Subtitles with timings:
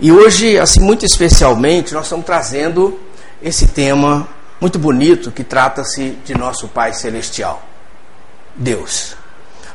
[0.00, 3.00] E hoje, assim, muito especialmente, nós estamos trazendo
[3.42, 4.28] esse tema
[4.60, 7.60] muito bonito que trata-se de nosso Pai Celestial,
[8.54, 9.16] Deus.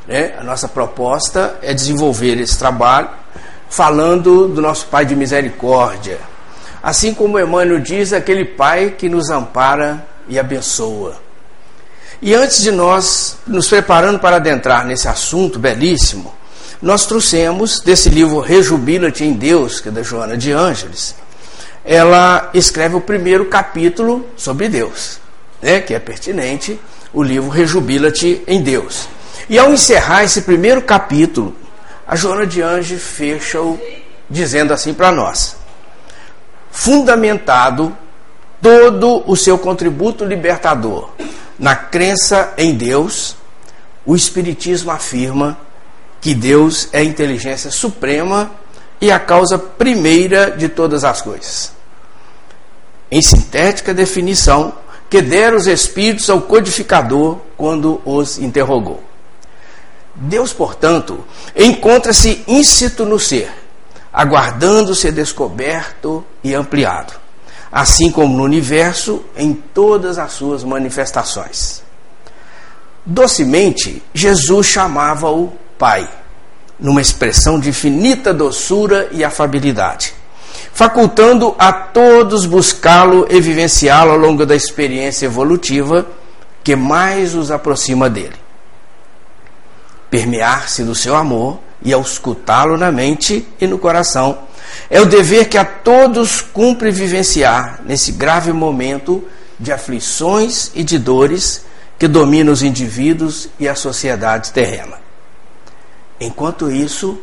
[0.08, 0.34] Né?
[0.40, 3.10] A nossa proposta é desenvolver esse trabalho
[3.70, 6.20] falando do nosso Pai de misericórdia.
[6.82, 11.18] Assim como Emmanuel diz, aquele Pai que nos ampara e abençoa.
[12.22, 16.34] E antes de nós nos preparando para adentrar nesse assunto belíssimo,
[16.84, 21.16] nós trouxemos desse livro Rejubila-te em Deus, que é da Joana de Ângeles,
[21.86, 25.18] ela escreve o primeiro capítulo sobre Deus,
[25.62, 26.78] né, que é pertinente,
[27.14, 29.08] o livro Rejubila-te em Deus.
[29.50, 31.56] E ao encerrar esse primeiro capítulo,
[32.06, 33.80] a Joana de Anjos fecha-o
[34.30, 35.56] dizendo assim para nós:
[36.70, 37.96] fundamentado
[38.62, 41.12] todo o seu contributo libertador
[41.58, 43.38] na crença em Deus,
[44.06, 45.58] o Espiritismo afirma
[46.24, 48.50] que Deus é a inteligência suprema
[49.02, 51.74] e a causa primeira de todas as coisas.
[53.12, 54.74] Em sintética definição,
[55.10, 59.04] que deram os Espíritos ao codificador quando os interrogou.
[60.16, 63.52] Deus, portanto, encontra-se íncito no ser,
[64.12, 67.12] aguardando ser descoberto e ampliado,
[67.70, 71.84] assim como no universo em todas as suas manifestações.
[73.06, 76.08] Docemente, Jesus chamava-o Pai,
[76.80, 80.14] numa expressão de infinita doçura e afabilidade,
[80.74, 86.06] facultando a todos buscá-lo e vivenciá-lo ao longo da experiência evolutiva
[86.64, 88.44] que mais os aproxima dele
[90.14, 94.38] permear-se do seu amor e auscultá-lo na mente e no coração.
[94.88, 99.28] É o dever que a todos cumpre vivenciar nesse grave momento
[99.60, 101.66] de aflições e de dores
[101.98, 105.03] que dominam os indivíduos e a sociedade terrena.
[106.24, 107.20] Enquanto isso,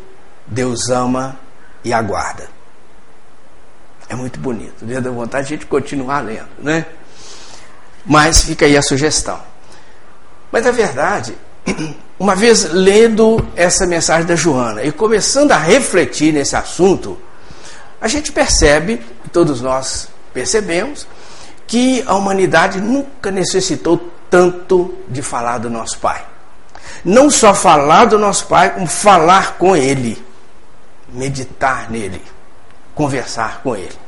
[0.46, 1.38] Deus ama
[1.82, 2.48] e aguarda.
[4.10, 4.84] É muito bonito.
[4.84, 6.84] Deus dá vontade de a gente continuar lendo, né?
[8.04, 9.40] Mas fica aí a sugestão.
[10.52, 11.34] Mas a verdade
[12.18, 17.18] uma vez lendo essa mensagem da Joana e começando a refletir nesse assunto,
[18.00, 19.00] a gente percebe,
[19.32, 21.06] todos nós percebemos,
[21.66, 26.29] que a humanidade nunca necessitou tanto de falar do nosso Pai.
[27.04, 30.22] Não só falar do nosso Pai, como falar com Ele,
[31.08, 32.22] meditar nele,
[32.94, 33.98] conversar com Ele.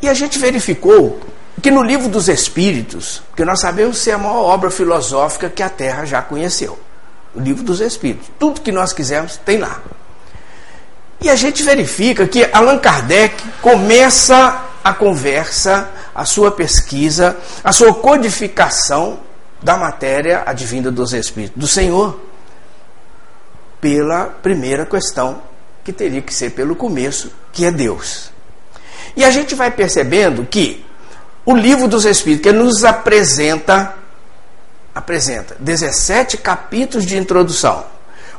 [0.00, 1.20] E a gente verificou
[1.60, 5.68] que no livro dos Espíritos, que nós sabemos ser a maior obra filosófica que a
[5.68, 6.78] Terra já conheceu,
[7.34, 9.80] o livro dos Espíritos, tudo que nós quisermos tem lá.
[11.20, 17.92] E a gente verifica que Allan Kardec começa a conversa, a sua pesquisa, a sua
[17.92, 19.18] codificação
[19.62, 22.20] da matéria advinda dos Espíritos, do Senhor,
[23.80, 25.42] pela primeira questão,
[25.84, 28.30] que teria que ser pelo começo, que é Deus.
[29.16, 30.84] E a gente vai percebendo que
[31.44, 33.94] o livro dos Espíritos, que nos apresenta,
[34.94, 37.84] apresenta 17 capítulos de introdução,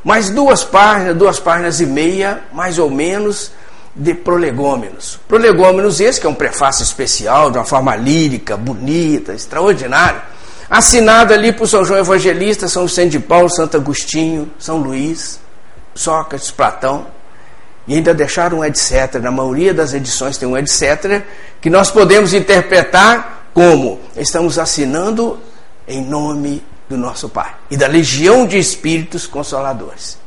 [0.04, 3.52] mais duas páginas, duas páginas e meia, mais ou menos,
[3.94, 5.18] de prolegômenos.
[5.28, 10.22] Prolegômenos esse, que é um prefácio especial, de uma forma lírica, bonita, extraordinária,
[10.70, 15.40] assinado ali por São João Evangelista, São Vicente de Paulo, Santo Agostinho, São Luís,
[15.96, 17.08] Sócrates, Platão,
[17.88, 19.16] e ainda deixaram um etc.
[19.20, 21.22] Na maioria das edições tem um etc.
[21.60, 25.40] que nós podemos interpretar como estamos assinando
[25.88, 30.18] em nome do nosso Pai e da legião de espíritos consoladores.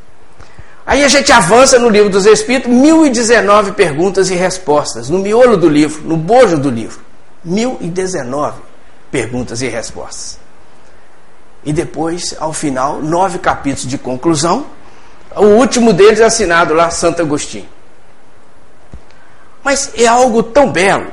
[0.86, 5.70] Aí a gente avança no livro dos Espíritos, 1019 perguntas e respostas, no miolo do
[5.70, 7.00] livro, no bojo do livro.
[7.46, 8.73] 1019
[9.14, 10.40] perguntas e respostas.
[11.64, 14.66] E depois, ao final, nove capítulos de conclusão,
[15.36, 17.70] o último deles é assinado lá, Santo Agostinho.
[19.64, 21.12] Mas é algo tão belo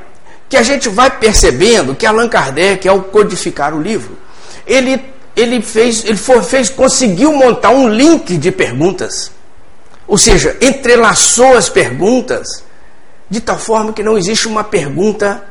[0.49, 4.17] que a gente vai percebendo que Allan Kardec, ao codificar o livro,
[4.65, 4.99] ele,
[5.35, 9.31] ele, fez, ele foi, fez, conseguiu montar um link de perguntas.
[10.07, 12.63] Ou seja, entrelaçou as perguntas
[13.29, 15.45] de tal forma que não existe uma pergunta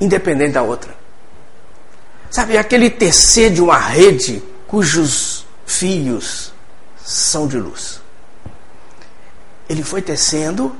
[0.00, 1.05] independente da outra.
[2.30, 6.52] Sabe, aquele tecer de uma rede cujos fios
[7.04, 8.00] são de luz.
[9.68, 10.74] Ele foi tecendo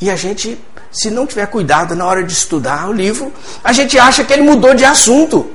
[0.00, 0.58] e a gente,
[0.90, 3.32] se não tiver cuidado na hora de estudar o livro,
[3.62, 5.50] a gente acha que ele mudou de assunto.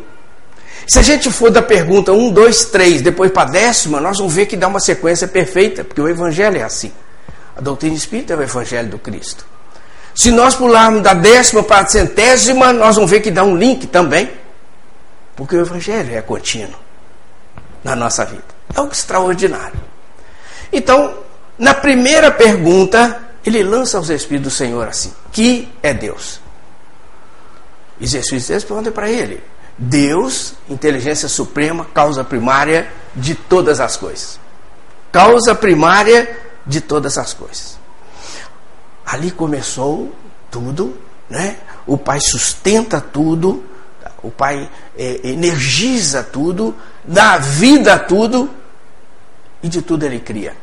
[0.87, 4.33] Se a gente for da pergunta 1, 2, 3, depois para a décima, nós vamos
[4.33, 6.91] ver que dá uma sequência perfeita, porque o Evangelho é assim.
[7.57, 9.45] A doutrina espírita é o Evangelho do Cristo.
[10.13, 13.87] Se nós pularmos da décima para a centésima, nós vamos ver que dá um link
[13.87, 14.29] também,
[15.35, 16.79] porque o Evangelho é contínuo
[17.83, 18.43] na nossa vida.
[18.73, 19.79] É algo extraordinário.
[20.71, 21.17] Então,
[21.57, 26.39] na primeira pergunta, ele lança aos Espíritos do Senhor assim: que é Deus?
[27.99, 29.41] E os Espíritos respondem para ele:
[29.77, 34.39] Deus, inteligência suprema, causa primária de todas as coisas.
[35.11, 37.77] Causa primária de todas as coisas.
[39.05, 40.13] Ali começou
[40.49, 40.97] tudo,
[41.29, 41.57] né?
[41.85, 43.63] O Pai sustenta tudo,
[44.25, 44.67] o Pai
[44.97, 46.73] é, energiza tudo,
[47.03, 48.49] dá vida a tudo
[49.61, 50.53] e de tudo Ele cria.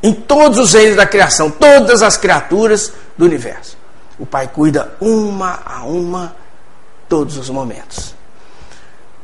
[0.00, 3.76] Em todos os reinos da criação, todas as criaturas do universo.
[4.16, 6.36] O Pai cuida uma a uma,
[7.08, 8.14] todos os momentos.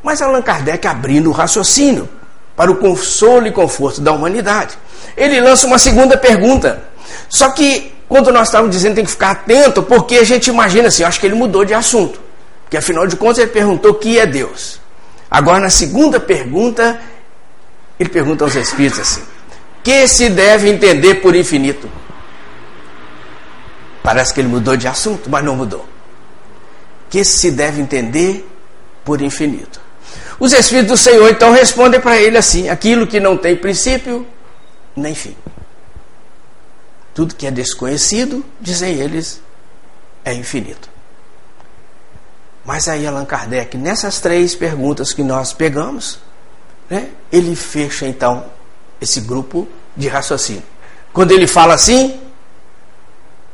[0.03, 2.09] Mas Allan Kardec, abrindo o raciocínio
[2.57, 4.77] para o consolo e conforto da humanidade,
[5.17, 6.83] ele lança uma segunda pergunta.
[7.29, 11.05] Só que, quando nós estávamos dizendo tem que ficar atento, porque a gente imagina assim,
[11.05, 12.26] acho que ele mudou de assunto.
[12.67, 14.81] Porque afinal de contas ele perguntou que é Deus.
[15.31, 17.01] Agora, na segunda pergunta,
[17.99, 19.23] ele pergunta aos Espíritos assim:
[19.85, 21.89] que se deve entender por infinito?
[24.03, 25.87] Parece que ele mudou de assunto, mas não mudou.
[27.09, 28.49] Que se deve entender
[29.05, 29.81] por infinito.
[30.41, 34.27] Os Espíritos do Senhor então respondem para ele assim: aquilo que não tem princípio
[34.97, 35.37] nem fim.
[37.15, 39.41] Tudo que é desconhecido, dizem eles,
[40.25, 40.96] é infinito.
[42.67, 46.19] Mas aí Allan Kardec, nessas três perguntas que nós pegamos,
[46.91, 48.45] né, ele fecha então
[49.01, 50.65] esse grupo de raciocínio.
[51.13, 52.21] Quando ele fala assim,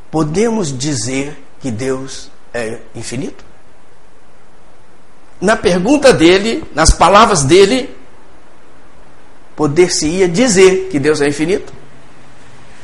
[0.09, 3.45] podemos dizer que Deus é infinito?
[5.39, 7.95] Na pergunta dele, nas palavras dele,
[9.55, 11.71] poder-se-ia dizer que Deus é infinito?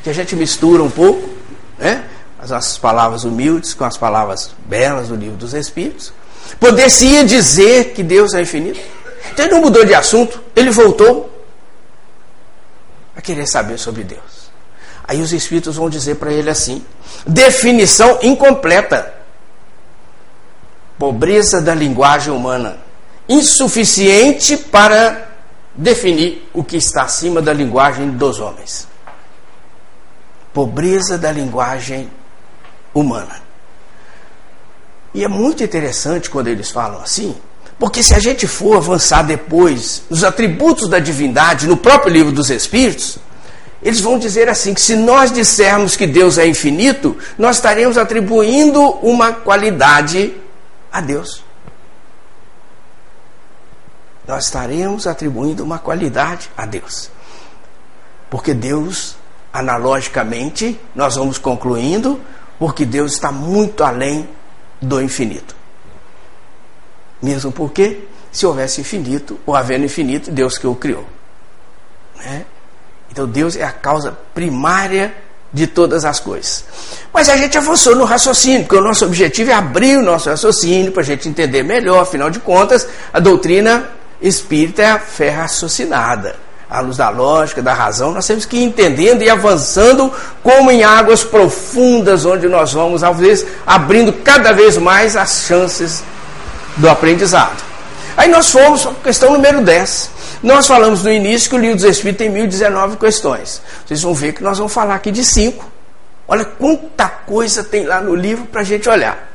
[0.04, 1.28] Que a gente mistura um pouco,
[1.78, 2.08] né?
[2.38, 6.14] As nossas palavras humildes com as palavras belas do livro dos Espíritos.
[6.60, 8.80] Poder-se-ia dizer que Deus é infinito?
[9.32, 11.30] Então ele não mudou de assunto, ele voltou
[13.16, 14.50] a querer saber sobre Deus.
[15.08, 16.86] Aí os Espíritos vão dizer para ele assim:
[17.26, 19.14] definição incompleta.
[20.98, 22.78] Pobreza da linguagem humana.
[23.28, 25.30] Insuficiente para
[25.74, 28.88] definir o que está acima da linguagem dos homens.
[30.54, 32.10] Pobreza da linguagem
[32.94, 33.49] humana.
[35.14, 37.36] E é muito interessante quando eles falam assim,
[37.80, 42.50] porque se a gente for avançar depois nos atributos da divindade, no próprio livro dos
[42.50, 43.18] Espíritos,
[43.82, 48.82] eles vão dizer assim: que se nós dissermos que Deus é infinito, nós estaremos atribuindo
[49.02, 50.36] uma qualidade
[50.92, 51.42] a Deus.
[54.28, 57.10] Nós estaremos atribuindo uma qualidade a Deus.
[58.30, 59.16] Porque Deus,
[59.52, 62.20] analogicamente, nós vamos concluindo,
[62.60, 64.30] porque Deus está muito além
[64.81, 65.56] do infinito.
[67.22, 71.06] Mesmo porque, se houvesse infinito, ou havendo infinito, Deus que o criou.
[72.18, 72.46] Né?
[73.12, 75.14] Então Deus é a causa primária
[75.52, 76.64] de todas as coisas.
[77.12, 80.92] Mas a gente avançou no raciocínio, porque o nosso objetivo é abrir o nosso raciocínio
[80.92, 83.90] para a gente entender melhor, afinal de contas, a doutrina
[84.22, 88.63] espírita é a fé raciocinada à luz da lógica, da razão, nós temos que ir
[88.63, 90.13] entendendo e avançando
[90.44, 96.04] como em águas profundas, onde nós vamos, às vezes, abrindo cada vez mais as chances
[96.77, 97.63] do aprendizado.
[98.16, 100.12] Aí nós fomos para a questão número 10.
[100.44, 103.62] Nós falamos no início que o livro dos Espíritos tem 1019 questões.
[103.86, 105.69] Vocês vão ver que nós vamos falar aqui de cinco.
[106.27, 109.28] Olha quanta coisa tem lá no livro para a gente olhar.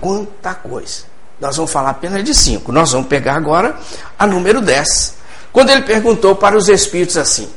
[0.00, 1.04] Quanta coisa.
[1.40, 2.70] Nós vamos falar apenas de cinco.
[2.70, 3.76] Nós vamos pegar agora
[4.18, 5.16] a número 10.
[5.56, 7.50] Quando ele perguntou para os espíritos assim,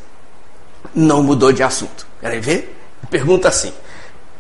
[0.96, 2.08] não mudou de assunto.
[2.22, 2.80] Querem ver?
[3.10, 3.74] Pergunta assim: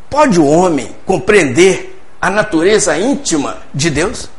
[0.09, 4.29] pode o homem compreender a natureza íntima de Deus?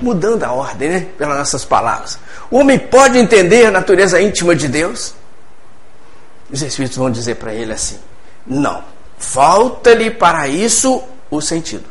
[0.00, 1.06] Mudando a ordem, né?
[1.16, 2.18] Pelas nossas palavras.
[2.50, 5.14] O homem pode entender a natureza íntima de Deus?
[6.50, 8.00] Os espíritos vão dizer para ele assim:
[8.44, 8.82] não,
[9.16, 11.88] falta-lhe para isso o sentido.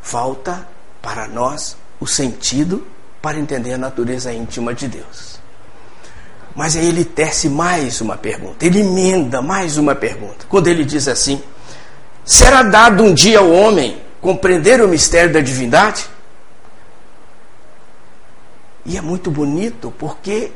[0.00, 0.68] Falta
[1.02, 2.86] para nós o sentido
[3.22, 5.40] para entender a natureza íntima de Deus.
[6.54, 10.44] Mas aí ele tece mais uma pergunta, ele emenda mais uma pergunta.
[10.46, 11.42] Quando ele diz assim:
[12.22, 16.06] será dado um dia ao homem compreender o mistério da divindade?
[18.84, 20.52] E é muito bonito porque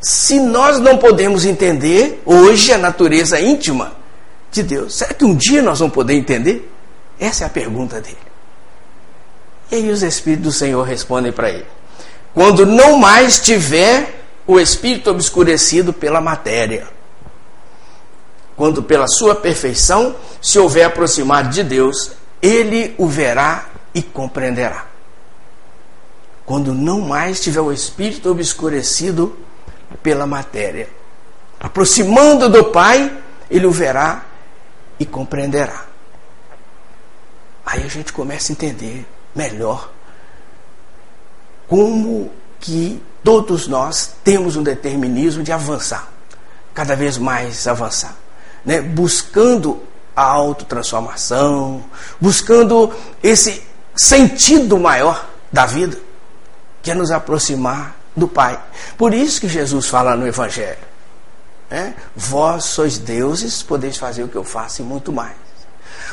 [0.00, 3.92] se nós não podemos entender hoje a natureza íntima
[4.50, 6.68] de Deus, será que um dia nós vamos poder entender?
[7.20, 8.27] Essa é a pergunta dele.
[9.70, 11.66] E aí os Espíritos do Senhor respondem para ele:
[12.34, 16.88] quando não mais tiver o espírito obscurecido pela matéria,
[18.56, 24.86] quando pela sua perfeição se houver aproximado de Deus, ele o verá e compreenderá.
[26.46, 29.36] Quando não mais tiver o espírito obscurecido
[30.02, 30.88] pela matéria.
[31.60, 33.12] aproximando do Pai,
[33.50, 34.24] ele o verá
[34.98, 35.86] e compreenderá.
[37.66, 39.06] Aí a gente começa a entender
[39.38, 39.88] melhor
[41.68, 46.08] como que todos nós temos um determinismo de avançar,
[46.74, 48.16] cada vez mais avançar,
[48.64, 48.80] né?
[48.80, 49.80] buscando
[50.16, 51.84] a autotransformação,
[52.20, 52.92] buscando
[53.22, 53.62] esse
[53.94, 55.96] sentido maior da vida,
[56.82, 58.58] que é nos aproximar do Pai.
[58.96, 60.78] Por isso que Jesus fala no Evangelho:
[61.70, 61.94] né?
[62.16, 65.36] Vós sois deuses, podeis fazer o que eu faço e muito mais.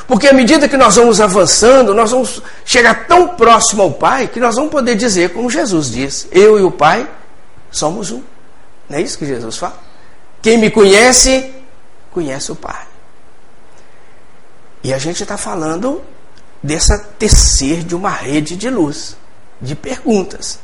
[0.06, 4.38] Porque à medida que nós vamos avançando, nós vamos chegar tão próximo ao Pai que
[4.38, 7.08] nós vamos poder dizer, como Jesus diz: Eu e o Pai
[7.70, 8.22] somos um.
[8.88, 9.78] Não é isso que Jesus fala?
[10.40, 11.52] Quem me conhece,
[12.12, 12.86] conhece o Pai.
[14.84, 16.00] E a gente está falando
[16.62, 19.16] dessa tecer de uma rede de luz,
[19.60, 20.60] de perguntas.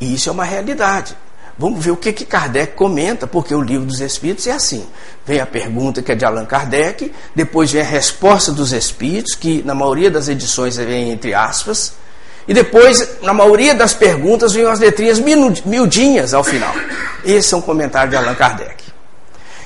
[0.00, 1.16] E isso é uma realidade.
[1.56, 4.84] Vamos ver o que, que Kardec comenta, porque o livro dos Espíritos é assim.
[5.24, 9.62] Vem a pergunta que é de Allan Kardec, depois vem a resposta dos Espíritos, que
[9.62, 11.92] na maioria das edições vem entre aspas,
[12.46, 16.74] e depois, na maioria das perguntas, vem as letrinhas miudinhas ao final.
[17.24, 18.84] Esse é um comentário de Allan Kardec.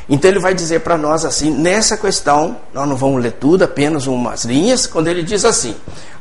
[0.08, 4.06] Então ele vai dizer para nós assim, nessa questão, nós não vamos ler tudo, apenas
[4.06, 5.76] umas linhas, quando ele diz assim: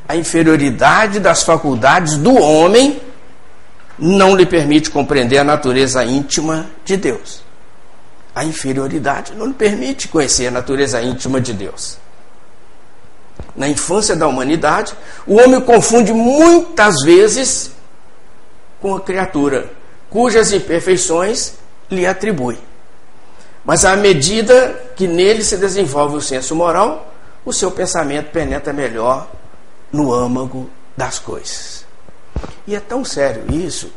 [0.08, 3.00] a inferioridade das faculdades do homem
[3.98, 7.42] não lhe permite compreender a natureza íntima de Deus.
[8.36, 11.98] A inferioridade não lhe permite conhecer a natureza íntima de Deus.
[13.56, 14.94] Na infância da humanidade,
[15.25, 17.72] o homem confunde muitas vezes
[18.80, 19.72] com a criatura,
[20.10, 21.54] cujas imperfeições
[21.89, 22.60] lhe atribui.
[23.66, 27.12] Mas à medida que nele se desenvolve o senso moral,
[27.44, 29.27] o seu pensamento penetra melhor
[29.92, 31.87] no âmago das coisas.
[32.65, 33.91] E é tão sério isso,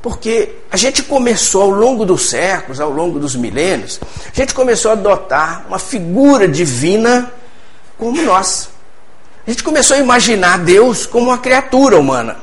[0.00, 4.00] porque a gente começou ao longo dos séculos, ao longo dos milênios,
[4.32, 7.32] a gente começou a adotar uma figura divina
[7.98, 8.68] como nós.
[9.46, 12.36] A gente começou a imaginar Deus como uma criatura humana.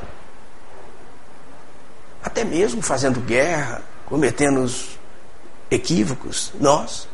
[2.22, 4.70] Até mesmo fazendo guerra, cometendo
[5.70, 7.08] equívocos, nós.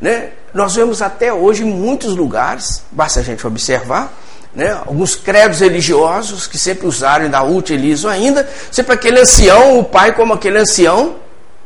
[0.00, 0.32] Né?
[0.54, 4.12] Nós vemos até hoje em muitos lugares, basta a gente observar,
[4.56, 4.72] né?
[4.72, 10.32] alguns credos religiosos que sempre usaram, ainda utilizam ainda, sempre aquele ancião, o pai como
[10.32, 11.16] aquele ancião,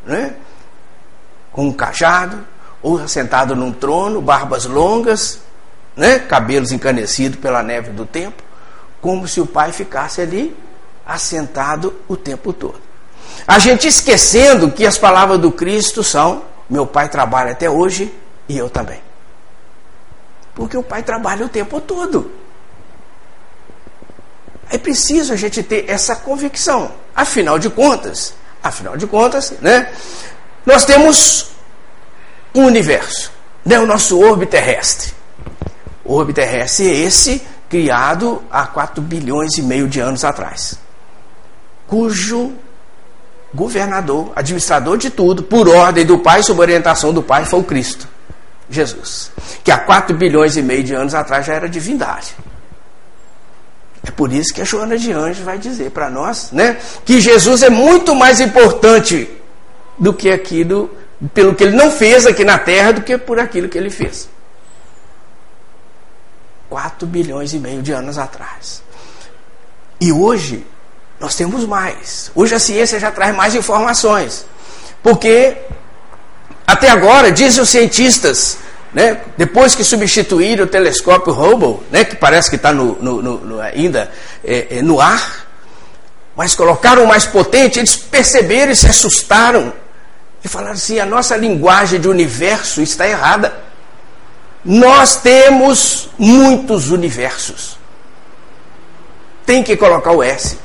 [0.05, 0.35] né?
[1.53, 2.45] com um cajado,
[2.83, 5.39] ou sentado num trono, barbas longas,
[5.95, 6.19] né?
[6.19, 8.43] cabelos encanecidos pela neve do tempo,
[9.01, 10.57] como se o pai ficasse ali
[11.07, 12.81] assentado o tempo todo.
[13.47, 18.13] A gente esquecendo que as palavras do Cristo são: meu pai trabalha até hoje
[18.49, 19.01] e eu também.
[20.55, 22.40] Porque o pai trabalha o tempo todo.
[24.71, 26.93] É preciso a gente ter essa convicção.
[27.15, 29.93] Afinal de contas, afinal de contas, né?
[30.65, 31.51] Nós temos
[32.55, 33.33] um universo,
[33.65, 33.79] né?
[33.81, 35.13] O nosso orbe terrestre.
[36.05, 40.77] O orbe terrestre é esse criado há 4 bilhões e meio de anos atrás,
[41.87, 42.53] cujo
[43.55, 48.09] governador, administrador de tudo, por ordem do Pai, sob orientação do Pai, foi o Cristo,
[48.69, 49.31] Jesus,
[49.63, 52.35] que há 4 bilhões e meio de anos atrás já era divindade.
[54.03, 57.63] É por isso que a Joana de Anjos vai dizer para nós, né, que Jesus
[57.63, 59.29] é muito mais importante
[59.99, 60.91] do que aquilo,
[61.35, 64.29] pelo que ele não fez aqui na terra, do que por aquilo que ele fez.
[66.71, 68.83] 4 bilhões e meio de anos atrás.
[70.01, 70.65] E hoje
[71.19, 72.31] nós temos mais.
[72.35, 74.47] Hoje a ciência já traz mais informações.
[75.03, 75.57] Porque
[76.67, 78.57] até agora, dizem os cientistas,
[78.93, 79.21] né?
[79.37, 82.05] Depois que substituíram o telescópio Hubble, né?
[82.05, 84.11] que parece que está no, no, no, ainda
[84.45, 85.47] é, é, no ar,
[86.35, 89.73] mas colocaram o mais potente, eles perceberam e se assustaram.
[90.43, 93.55] E falaram assim: a nossa linguagem de universo está errada.
[94.65, 97.79] Nós temos muitos universos.
[99.47, 100.59] Tem que colocar o S.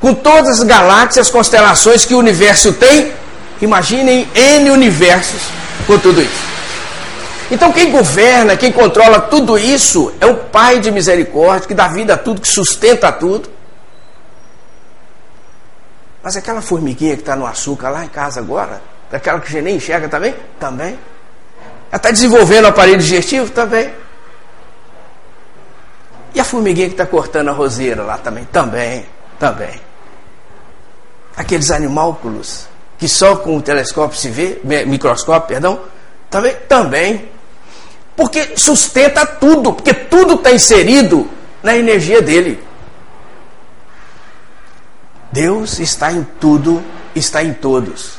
[0.00, 3.12] Com todas as galáxias, constelações que o universo tem,
[3.60, 5.42] imaginem N universos
[5.86, 6.57] com tudo isso.
[7.50, 12.14] Então quem governa, quem controla tudo isso é o Pai de misericórdia, que dá vida
[12.14, 13.48] a tudo, que sustenta tudo.
[16.22, 19.62] Mas aquela formiguinha que está no açúcar lá em casa agora, daquela que a gente
[19.62, 20.34] nem enxerga também?
[20.60, 20.98] Também.
[21.90, 23.50] Ela está desenvolvendo o aparelho digestivo?
[23.50, 23.90] Também.
[26.34, 28.44] E a formiguinha que está cortando a roseira lá também?
[28.44, 29.06] Também.
[29.38, 29.80] Também.
[31.36, 32.66] Aqueles animálculos
[32.98, 35.80] que só com o telescópio se vê, microscópio, perdão,
[36.28, 37.28] também, também.
[38.18, 41.30] Porque sustenta tudo, porque tudo está inserido
[41.62, 42.58] na energia dele.
[45.30, 46.82] Deus está em tudo,
[47.14, 48.18] está em todos.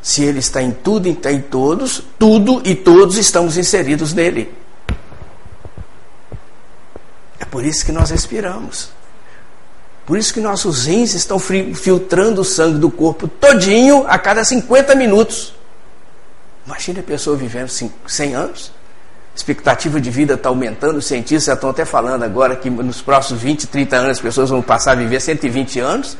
[0.00, 4.54] Se ele está em tudo e está em todos, tudo e todos estamos inseridos nele.
[7.40, 8.90] É por isso que nós respiramos.
[10.06, 14.94] Por isso que nossos rins estão filtrando o sangue do corpo todinho a cada 50
[14.94, 15.52] minutos.
[16.64, 18.75] Imagine a pessoa vivendo 100 anos.
[19.36, 23.42] Expectativa de vida está aumentando, os cientistas já estão até falando agora que nos próximos
[23.42, 26.16] 20, 30 anos as pessoas vão passar a viver 120 anos.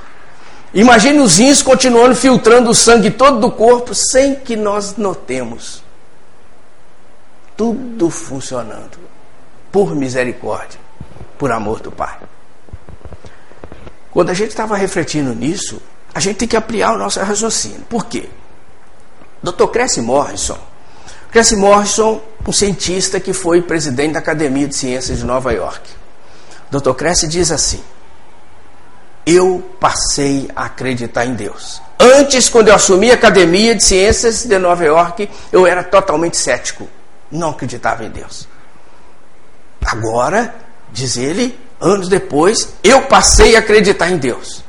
[0.74, 5.82] Imagine os rins continuando filtrando o sangue todo do corpo sem que nós notemos.
[7.56, 8.98] Tudo funcionando.
[9.72, 10.78] Por misericórdia,
[11.38, 12.18] por amor do Pai.
[14.10, 15.80] Quando a gente estava refletindo nisso,
[16.14, 17.80] a gente tem que ampliar o nosso raciocínio.
[17.88, 18.28] Por quê?
[19.42, 19.68] Dr.
[19.68, 20.58] Cressy Morrison.
[21.36, 25.82] Cressy Morrison, um cientista que foi presidente da Academia de Ciências de Nova York.
[26.70, 26.94] Dr.
[26.94, 27.84] Cressy diz assim:
[29.26, 31.82] Eu passei a acreditar em Deus.
[32.00, 36.88] Antes, quando eu assumi a Academia de Ciências de Nova York, eu era totalmente cético.
[37.30, 38.48] Não acreditava em Deus.
[39.84, 40.54] Agora,
[40.90, 44.64] diz ele, anos depois, eu passei a acreditar em Deus.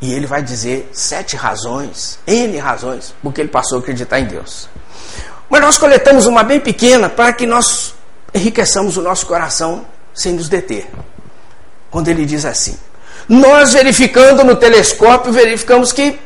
[0.00, 4.68] E ele vai dizer sete razões, N razões, porque ele passou a acreditar em Deus.
[5.48, 7.94] Mas nós coletamos uma bem pequena para que nós
[8.34, 10.90] enriqueçamos o nosso coração sem nos deter.
[11.90, 12.78] Quando ele diz assim:
[13.28, 16.18] Nós verificando no telescópio, verificamos que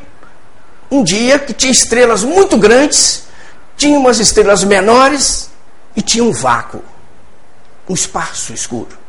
[0.91, 3.25] um dia que tinha estrelas muito grandes,
[3.77, 5.51] tinha umas estrelas menores
[5.95, 6.83] e tinha um vácuo
[7.91, 9.00] um espaço escuro.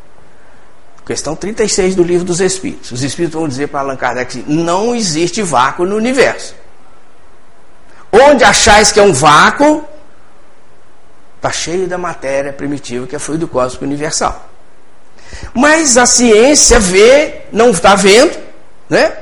[1.05, 2.91] Questão 36 do livro dos Espíritos.
[2.91, 6.55] Os Espíritos vão dizer para Allan Kardec: não existe vácuo no universo.
[8.12, 9.84] Onde achais que é um vácuo,
[11.38, 14.50] está cheio da matéria primitiva que é fluido cósmico universal.
[15.53, 18.38] Mas a ciência vê, não está vendo,
[18.89, 19.17] né?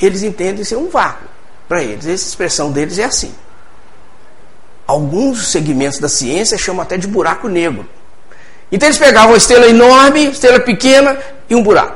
[0.00, 1.26] Eles entendem ser um vácuo.
[1.68, 3.34] Para eles, essa expressão deles é assim.
[4.86, 7.88] Alguns segmentos da ciência chamam até de buraco negro.
[8.74, 11.16] Então eles pegavam uma estrela enorme, estrela pequena
[11.48, 11.94] e um buraco.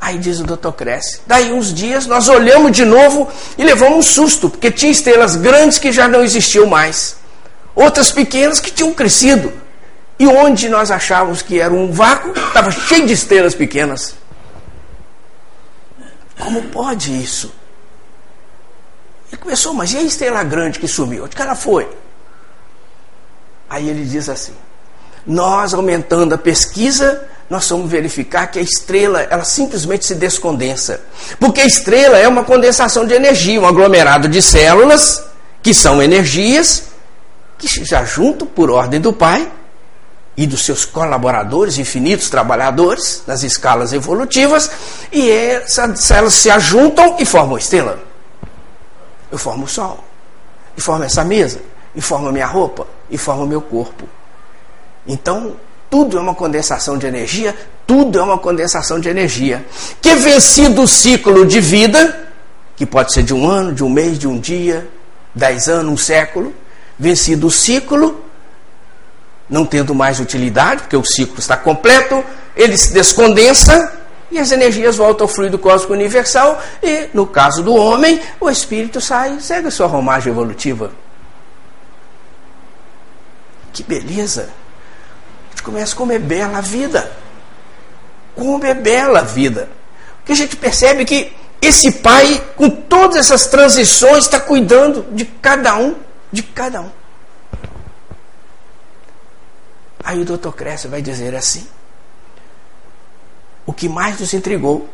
[0.00, 1.20] Aí diz o doutor Cresce.
[1.28, 5.78] Daí uns dias nós olhamos de novo e levamos um susto, porque tinha estrelas grandes
[5.78, 7.18] que já não existiam mais.
[7.72, 9.52] Outras pequenas que tinham crescido.
[10.18, 14.16] E onde nós achávamos que era um vácuo, estava cheio de estrelas pequenas.
[16.36, 17.54] Como pode isso?
[19.30, 21.26] Ele começou, mas e a estrela grande que sumiu?
[21.26, 21.88] Onde que ela foi?
[23.70, 24.54] Aí ele diz assim:
[25.28, 31.02] nós aumentando a pesquisa, nós vamos verificar que a estrela, ela simplesmente se descondensa.
[31.38, 35.22] Porque a estrela é uma condensação de energia, um aglomerado de células,
[35.62, 36.84] que são energias,
[37.58, 39.50] que já junto por ordem do Pai
[40.34, 44.70] e dos seus colaboradores, infinitos trabalhadores, nas escalas evolutivas,
[45.12, 47.98] e essas células se ajuntam e formam a estrela.
[49.30, 50.02] Eu formo o Sol,
[50.74, 51.60] e formo essa mesa,
[51.94, 54.08] e formo a minha roupa, e formo o meu corpo.
[55.08, 55.56] Então,
[55.88, 59.64] tudo é uma condensação de energia, tudo é uma condensação de energia.
[60.02, 62.28] Que vencido o ciclo de vida,
[62.76, 64.86] que pode ser de um ano, de um mês, de um dia,
[65.34, 66.54] dez anos, um século,
[66.98, 68.22] vencido o ciclo,
[69.48, 72.22] não tendo mais utilidade, porque o ciclo está completo,
[72.54, 73.94] ele se descondensa
[74.30, 79.00] e as energias voltam ao fluido cósmico universal e, no caso do homem, o espírito
[79.00, 80.90] sai, segue sua romagem evolutiva.
[83.72, 84.50] Que beleza!
[85.68, 87.12] Começa como é bela a vida.
[88.34, 89.68] Como é bela a vida.
[90.16, 95.76] Porque a gente percebe que esse pai, com todas essas transições, está cuidando de cada
[95.76, 95.94] um,
[96.32, 96.90] de cada um.
[100.02, 101.66] Aí o doutor Cresce vai dizer assim:
[103.66, 104.88] o que mais nos intrigou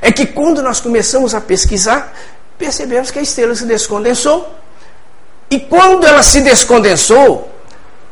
[0.00, 2.14] é que quando nós começamos a pesquisar,
[2.56, 4.54] percebemos que a estrela se descondensou.
[5.50, 7.53] E quando ela se descondensou,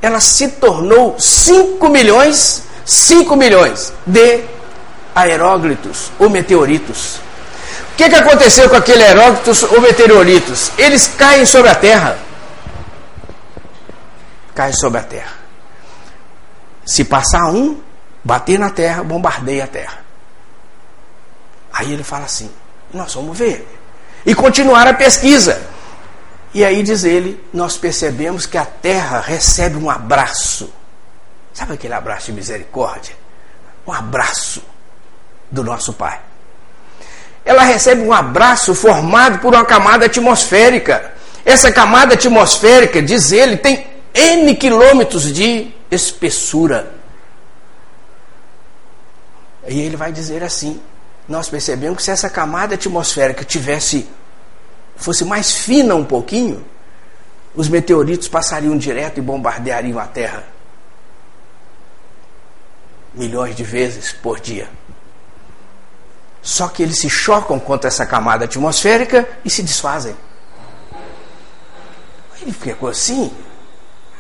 [0.03, 4.45] ela se tornou 5 milhões, 5 milhões de
[5.15, 7.21] aeróglitos ou meteoritos.
[7.93, 10.73] O que, que aconteceu com aquele aeróglitos ou meteoritos?
[10.77, 12.19] Eles caem sobre a Terra.
[14.57, 15.35] Caem sobre a Terra.
[16.85, 17.81] Se passar um,
[18.25, 20.01] bater na Terra, bombardeia a Terra.
[21.73, 22.51] Aí ele fala assim:
[22.93, 23.69] nós vamos ver.
[24.27, 25.63] E continuar a pesquisa.
[26.55, 30.73] E aí diz ele, nós percebemos que a terra recebe um abraço.
[31.53, 33.15] Sabe aquele abraço de misericórdia?
[33.87, 34.63] Um abraço
[35.51, 36.21] do nosso Pai.
[37.45, 41.13] Ela recebe um abraço formado por uma camada atmosférica.
[41.45, 46.93] Essa camada atmosférica, diz ele, tem N quilômetros de espessura.
[49.67, 50.81] E ele vai dizer assim:
[51.29, 54.09] nós percebemos que se essa camada atmosférica tivesse
[54.97, 56.65] fosse mais fina um pouquinho,
[57.55, 60.53] os meteoritos passariam direto e bombardeariam a Terra
[63.15, 64.69] milhões de vezes por dia.
[66.41, 70.17] Só que eles se chocam contra essa camada atmosférica e se desfazem.
[72.41, 73.31] Ele ficou assim.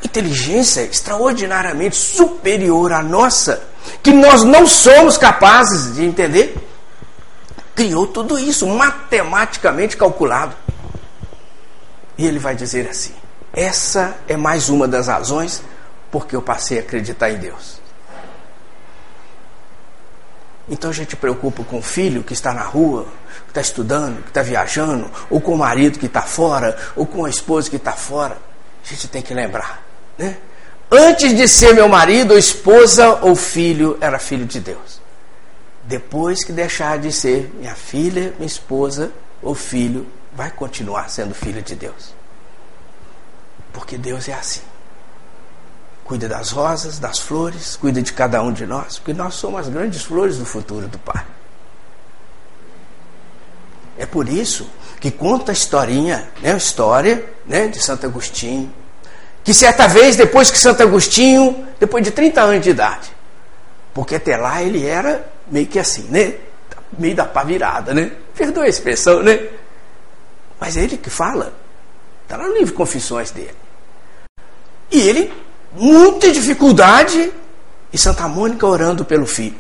[0.05, 3.63] Inteligência extraordinariamente superior à nossa,
[4.03, 6.57] que nós não somos capazes de entender.
[7.75, 10.55] Criou tudo isso matematicamente calculado.
[12.17, 13.15] E ele vai dizer assim:
[13.53, 15.63] essa é mais uma das razões
[16.11, 17.81] porque eu passei a acreditar em Deus.
[20.69, 23.07] Então a gente preocupa com o filho que está na rua,
[23.45, 27.25] que está estudando, que está viajando, ou com o marido que está fora, ou com
[27.25, 28.39] a esposa que está fora.
[28.85, 29.83] A gente tem que lembrar,
[30.17, 30.37] né?
[30.91, 35.01] Antes de ser meu marido, esposa ou filho, era filho de Deus.
[35.85, 39.11] Depois que deixar de ser minha filha, minha esposa
[39.43, 42.15] ou filho, vai continuar sendo filho de Deus.
[43.73, 44.63] Porque Deus é assim.
[46.05, 49.69] Cuida das rosas, das flores, cuida de cada um de nós, porque nós somos as
[49.69, 51.25] grandes flores do futuro do Pai.
[53.99, 54.69] É por isso
[55.01, 58.73] que conta a historinha, né, a história né, de Santo Agostinho,
[59.45, 63.13] que certa vez, depois que Santo Agostinho, depois de 30 anos de idade,
[63.93, 66.35] porque até lá ele era meio que assim, né?
[66.97, 68.13] Meio da pá virada, né?
[68.35, 69.39] Perdoa a expressão, né?
[70.63, 71.53] Mas ele que fala.
[72.23, 73.57] Está lá no livro Confissões dele.
[74.93, 75.35] E ele,
[75.73, 77.33] muita dificuldade,
[77.93, 79.59] e Santa Mônica orando pelo filho.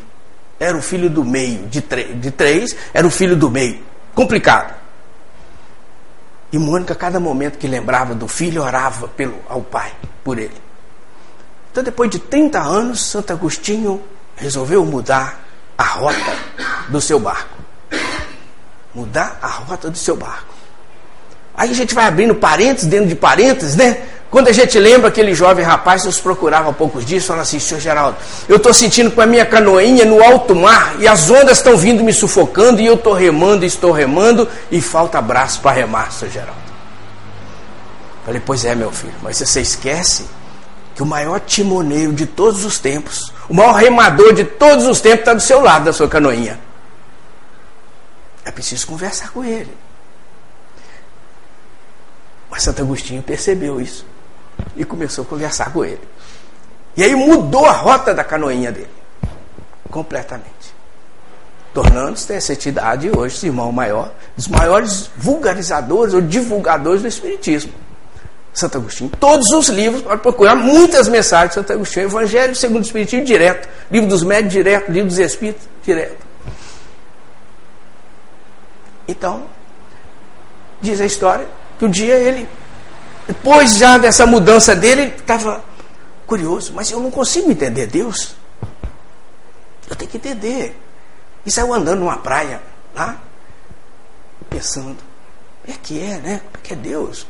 [0.60, 3.80] Era o filho do meio, de, de três, era o filho do meio.
[4.14, 4.72] Complicado.
[6.52, 10.54] E Mônica, a cada momento que lembrava do filho, orava pelo, ao pai, por ele.
[11.72, 14.00] Então, depois de 30 anos, Santo Agostinho
[14.36, 15.40] resolveu mudar
[15.76, 16.38] a rota
[16.90, 17.58] do seu barco.
[18.94, 20.51] Mudar a rota do seu barco.
[21.62, 23.98] Aí a gente vai abrindo parênteses dentro de parênteses, né?
[24.28, 27.60] Quando a gente lembra aquele jovem rapaz que nos procurava há poucos dias, falando assim,
[27.60, 28.16] senhor Geraldo,
[28.48, 32.02] eu estou sentindo com a minha canoinha no alto mar e as ondas estão vindo
[32.02, 36.72] me sufocando e eu estou remando, estou remando e falta braço para remar, senhor Geraldo.
[38.26, 40.24] Falei, pois é, meu filho, mas você esquece
[40.96, 45.20] que o maior timoneiro de todos os tempos, o maior remador de todos os tempos
[45.20, 46.58] está do seu lado da sua canoinha.
[48.44, 49.70] É preciso conversar com ele.
[52.52, 54.04] Mas Santo Agostinho percebeu isso
[54.76, 56.02] e começou a conversar com ele.
[56.94, 58.90] E aí mudou a rota da canoinha dele.
[59.90, 60.74] Completamente.
[61.72, 67.72] Tornando-se essa entidade hoje, irmão maior, dos maiores vulgarizadores ou divulgadores do Espiritismo.
[68.52, 69.10] Santo Agostinho.
[69.18, 72.04] Todos os livros, pode procurar muitas mensagens de Santo Agostinho.
[72.04, 73.66] Evangelho segundo o Espiritismo direto.
[73.90, 74.92] Livro dos médios direto.
[74.92, 76.18] Livro dos Espíritos direto.
[79.08, 79.44] Então,
[80.82, 82.48] diz a história um dia ele
[83.26, 85.62] depois já dessa mudança dele, ele estava
[86.26, 88.34] curioso, mas eu não consigo entender Deus.
[89.88, 90.78] Eu tenho que entender.
[91.44, 92.60] E saiu andando numa praia
[92.94, 93.20] lá,
[94.48, 94.98] pensando,
[95.66, 96.40] é que é, né?
[96.52, 97.26] É que é Deus.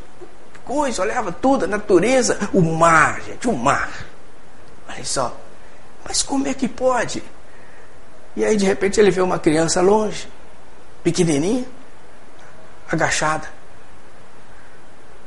[0.52, 3.90] Que coisa, olhava tudo, a natureza, o mar, gente, o mar.
[4.88, 5.36] Olha só,
[6.06, 7.22] mas como é que pode?
[8.34, 10.28] E aí de repente ele vê uma criança longe,
[11.02, 11.64] pequenininha,
[12.90, 13.61] agachada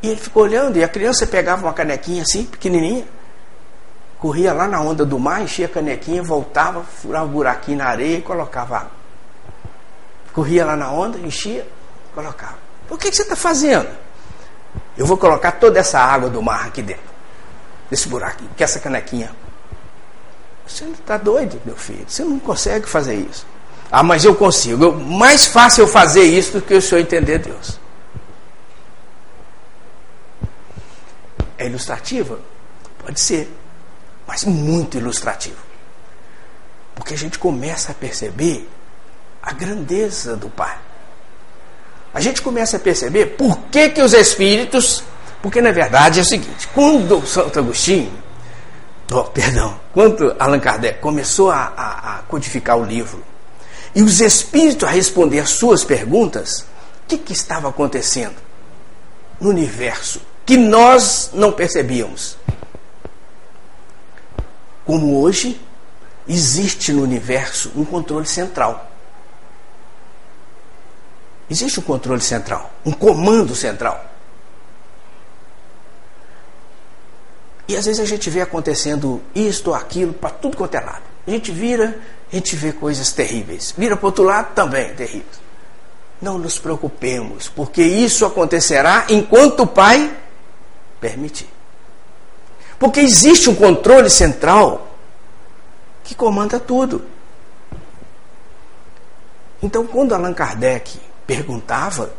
[0.05, 3.05] e ele ficou olhando, e a criança pegava uma canequinha assim, pequenininha,
[4.19, 8.17] corria lá na onda do mar, enchia a canequinha, voltava, furava um buraquinho na areia
[8.17, 8.91] e colocava água.
[10.33, 11.67] Corria lá na onda, enchia,
[12.13, 12.57] colocava.
[12.89, 13.87] O que, que você está fazendo?
[14.97, 17.03] Eu vou colocar toda essa água do mar aqui dentro,
[17.89, 19.31] desse buraquinho, que é essa canequinha.
[20.67, 22.05] Você não está doido, meu filho.
[22.07, 23.45] Você não consegue fazer isso.
[23.91, 24.83] Ah, mas eu consigo.
[24.83, 27.79] Eu, mais fácil eu fazer isso do que o senhor entender Deus.
[31.57, 32.39] É ilustrativa?
[32.99, 33.51] Pode ser,
[34.27, 35.63] mas muito ilustrativo.
[36.95, 38.69] Porque a gente começa a perceber
[39.41, 40.77] a grandeza do Pai.
[42.13, 45.03] A gente começa a perceber por que, que os espíritos.
[45.41, 48.11] Porque na verdade é o seguinte: quando Santo Agostinho,
[49.11, 53.23] oh, perdão, quando Allan Kardec começou a, a, a codificar o livro,
[53.93, 56.61] e os espíritos a responder as suas perguntas,
[57.03, 58.35] o que, que estava acontecendo
[59.39, 62.37] no universo que nós não percebíamos.
[64.85, 65.59] Como hoje
[66.27, 68.91] existe no universo um controle central.
[71.49, 74.03] Existe um controle central, um comando central.
[77.67, 81.03] E às vezes a gente vê acontecendo isto ou aquilo para tudo quanto é lado.
[81.25, 81.99] A gente vira,
[82.31, 83.73] a gente vê coisas terríveis.
[83.75, 85.45] Vira para outro lado também, terríveis.
[86.21, 90.15] Não nos preocupemos, porque isso acontecerá enquanto o Pai
[90.99, 91.49] permitir.
[92.77, 94.95] Porque existe um controle central
[96.03, 97.03] que comanda tudo.
[99.61, 102.13] Então, quando Allan Kardec perguntava,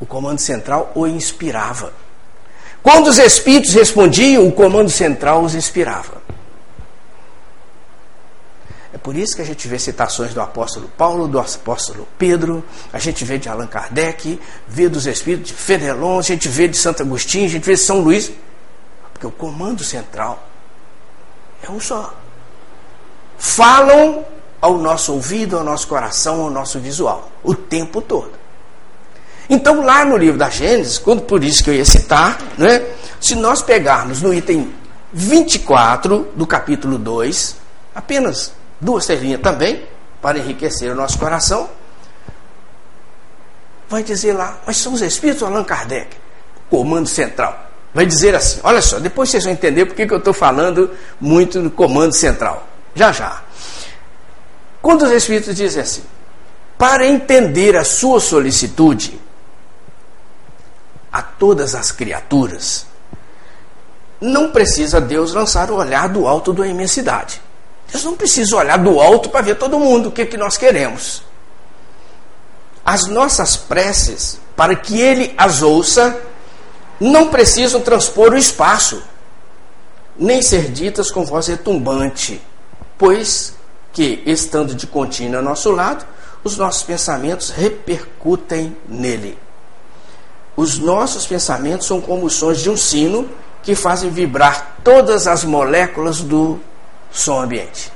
[0.00, 1.92] o comando central o inspirava.
[2.82, 6.20] Quando os espíritos respondiam, o comando central os inspirava.
[9.02, 13.24] Por isso que a gente vê citações do apóstolo Paulo, do apóstolo Pedro, a gente
[13.24, 17.46] vê de Allan Kardec, vê dos espíritos de Fenelon, a gente vê de Santo Agostinho,
[17.46, 18.30] a gente vê de São Luís.
[19.12, 20.46] Porque o comando central
[21.62, 22.14] é um só.
[23.38, 24.24] Falam
[24.60, 28.32] ao nosso ouvido, ao nosso coração, ao nosso visual, o tempo todo.
[29.48, 32.86] Então, lá no livro da Gênesis, quando, por isso que eu ia citar, né,
[33.18, 34.72] se nós pegarmos no item
[35.12, 37.56] 24 do capítulo 2,
[37.94, 39.84] apenas duas terrinhas também,
[40.20, 41.68] para enriquecer o nosso coração,
[43.88, 46.16] vai dizer lá, mas são os espíritos Allan Kardec,
[46.68, 47.66] comando central.
[47.92, 50.90] Vai dizer assim, olha só, depois vocês vão entender porque que eu estou falando
[51.20, 52.68] muito no comando central.
[52.94, 53.42] Já já.
[54.80, 56.04] Quando os espíritos dizem assim,
[56.78, 59.20] para entender a sua solicitude,
[61.12, 62.86] a todas as criaturas,
[64.20, 67.42] não precisa Deus lançar o olhar do alto da imensidade.
[67.90, 71.22] Deus não precisa olhar do alto para ver todo mundo o que, que nós queremos.
[72.84, 76.20] As nossas preces, para que Ele as ouça,
[76.98, 79.02] não precisam transpor o espaço,
[80.16, 82.40] nem ser ditas com voz retumbante,
[82.96, 83.54] pois
[83.92, 86.04] que, estando de contínuo ao nosso lado,
[86.44, 89.38] os nossos pensamentos repercutem nele.
[90.56, 93.28] Os nossos pensamentos são como sons de um sino
[93.62, 96.60] que fazem vibrar todas as moléculas do
[97.10, 97.92] som ambiente.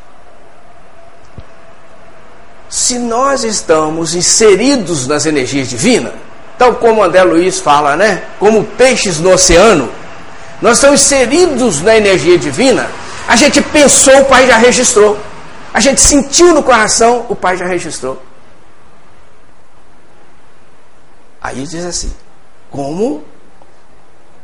[2.69, 6.13] Se nós estamos inseridos nas energias divinas,
[6.59, 8.25] tal como André Luiz fala, né?
[8.39, 9.89] Como peixes no oceano,
[10.61, 12.89] nós estamos inseridos na energia divina.
[13.29, 15.19] A gente pensou, o Pai já registrou.
[15.73, 18.21] A gente sentiu no coração, o Pai já registrou.
[21.41, 22.13] Aí diz assim:
[22.71, 23.23] como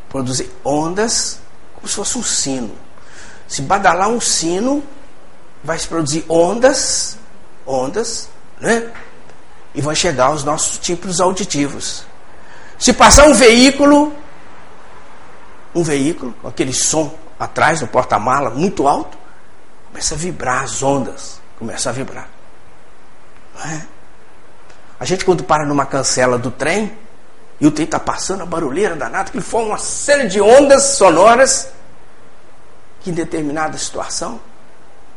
[0.09, 1.41] produzir ondas
[1.75, 2.71] como se fosse um sino.
[3.51, 4.81] Se badalar um sino,
[5.65, 7.19] vai se produzir ondas,
[7.67, 8.29] ondas,
[8.61, 8.93] né?
[9.75, 12.05] E vão chegar aos nossos tímpanos auditivos.
[12.79, 14.15] Se passar um veículo,
[15.75, 19.19] um veículo, com aquele som atrás do porta-mala muito alto,
[19.89, 22.29] começa a vibrar as ondas, começa a vibrar.
[23.67, 23.81] É?
[25.01, 26.97] A gente quando para numa cancela do trem,
[27.61, 31.69] e o trem está passando a barulheira danada, que forma uma série de ondas sonoras,
[33.01, 34.41] que em determinada situação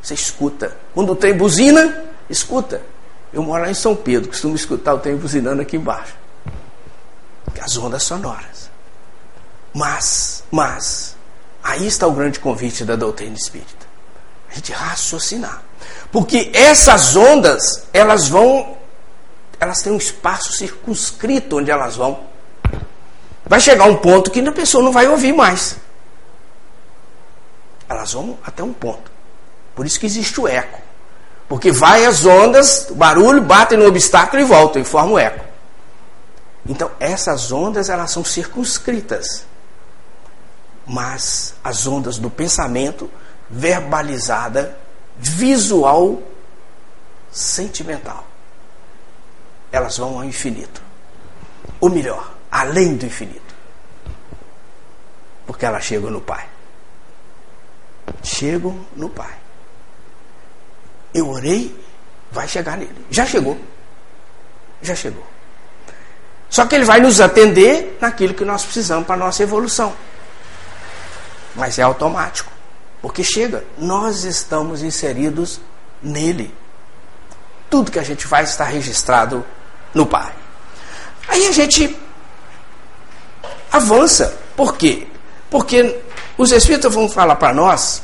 [0.01, 0.75] você escuta.
[0.93, 2.81] Quando o trem buzina, escuta.
[3.31, 6.13] Eu moro lá em São Pedro, costumo escutar o trem buzinando aqui embaixo.
[7.61, 8.69] As ondas sonoras.
[9.73, 11.15] Mas, mas,
[11.63, 13.87] aí está o grande convite da doutrina espírita.
[14.51, 15.63] A gente raciocinar.
[16.11, 18.77] Porque essas ondas, elas vão,
[19.59, 22.19] elas têm um espaço circunscrito onde elas vão.
[23.45, 25.77] Vai chegar um ponto que a pessoa não vai ouvir mais.
[27.87, 29.11] Elas vão até um ponto.
[29.75, 30.81] Por isso que existe o eco.
[31.47, 35.45] Porque vai as ondas, o barulho, batem no obstáculo e voltam e formam o eco.
[36.65, 39.45] Então, essas ondas elas são circunscritas.
[40.85, 43.09] Mas as ondas do pensamento
[43.49, 44.77] verbalizada,
[45.17, 46.21] visual,
[47.31, 48.25] sentimental,
[49.71, 50.81] elas vão ao infinito.
[51.79, 53.41] Ou melhor, além do infinito.
[55.45, 56.52] Porque elas chegam no Pai.
[58.21, 59.33] Chegam no Pai.
[61.13, 61.75] Eu orei,
[62.31, 63.05] vai chegar nele.
[63.09, 63.57] Já chegou.
[64.81, 65.25] Já chegou.
[66.49, 69.93] Só que ele vai nos atender naquilo que nós precisamos para a nossa evolução.
[71.55, 72.51] Mas é automático.
[73.01, 75.59] Porque chega, nós estamos inseridos
[76.01, 76.53] nele.
[77.69, 79.45] Tudo que a gente faz está registrado
[79.93, 80.33] no Pai.
[81.27, 81.97] Aí a gente
[83.71, 84.37] avança.
[84.55, 85.07] Por quê?
[85.49, 85.99] Porque
[86.37, 88.01] os Espíritos vão falar para nós,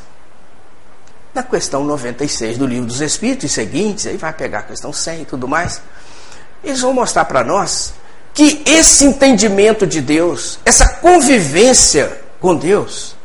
[1.34, 5.22] na questão 96 do Livro dos Espíritos e seguintes, aí vai pegar a questão 100
[5.22, 5.82] e tudo mais,
[6.64, 7.94] eles vão mostrar para nós
[8.34, 13.16] que esse entendimento de Deus, essa convivência com Deus,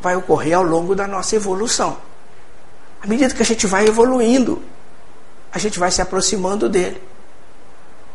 [0.00, 1.98] vai ocorrer ao longo da nossa evolução.
[3.02, 4.62] À medida que a gente vai evoluindo,
[5.52, 7.02] a gente vai se aproximando dele.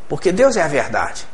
[0.07, 1.25] Porque Deus é a verdade.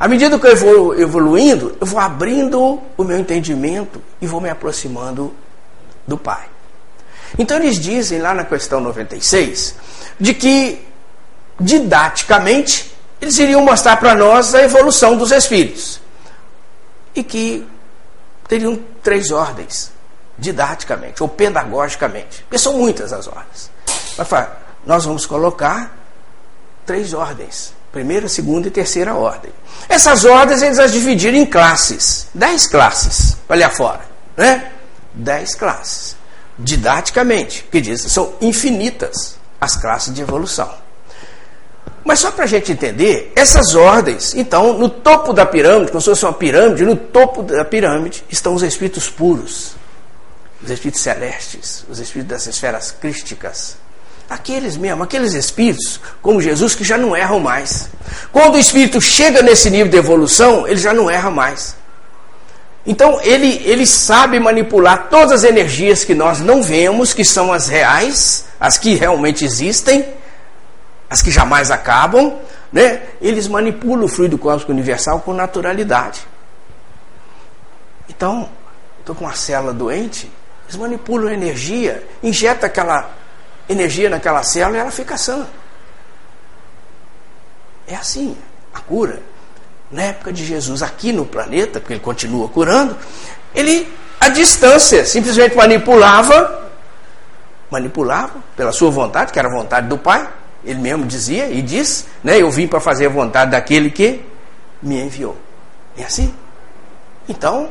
[0.00, 4.48] À medida que eu vou evoluindo, eu vou abrindo o meu entendimento e vou me
[4.48, 5.34] aproximando
[6.06, 6.46] do Pai.
[7.38, 9.74] Então eles dizem lá na questão 96
[10.18, 10.82] de que
[11.60, 16.00] didaticamente eles iriam mostrar para nós a evolução dos espíritos
[17.14, 17.68] e que
[18.48, 19.92] teriam três ordens
[20.38, 23.70] didaticamente ou pedagogicamente, porque são muitas as ordens.
[24.16, 24.48] Mas
[24.86, 25.94] nós vamos colocar
[26.86, 29.52] três ordens: primeira, segunda e terceira ordem.
[29.88, 34.02] Essas ordens eles as dividiram em classes, dez classes, olha fora,
[34.36, 34.70] né?
[35.12, 36.16] Dez classes,
[36.58, 40.72] didaticamente, que diz são infinitas as classes de evolução.
[42.04, 46.08] Mas só para a gente entender, essas ordens, então, no topo da pirâmide, como se
[46.08, 49.72] fosse uma pirâmide, no topo da pirâmide estão os espíritos puros,
[50.62, 53.76] os espíritos celestes, os espíritos das esferas crísticas.
[54.30, 57.90] Aqueles mesmo, aqueles espíritos, como Jesus, que já não erram mais.
[58.30, 61.74] Quando o espírito chega nesse nível de evolução, ele já não erra mais.
[62.86, 67.66] Então, ele, ele sabe manipular todas as energias que nós não vemos, que são as
[67.66, 70.06] reais, as que realmente existem,
[71.10, 72.38] as que jamais acabam,
[72.72, 73.02] né?
[73.20, 76.20] eles manipulam o fluido cósmico universal com naturalidade.
[78.08, 78.48] Então,
[79.00, 80.30] estou com uma célula doente,
[80.68, 83.18] eles manipulam a energia, injeta aquela
[83.70, 85.46] energia naquela célula e ela fica sã.
[87.86, 88.36] É assim,
[88.74, 89.22] a cura.
[89.90, 92.96] Na época de Jesus, aqui no planeta, porque ele continua curando,
[93.54, 96.68] ele, à distância, simplesmente manipulava,
[97.70, 100.28] manipulava pela sua vontade, que era a vontade do Pai,
[100.64, 104.24] ele mesmo dizia e diz, né, eu vim para fazer a vontade daquele que
[104.82, 105.36] me enviou.
[105.96, 106.32] É assim.
[107.28, 107.70] Então,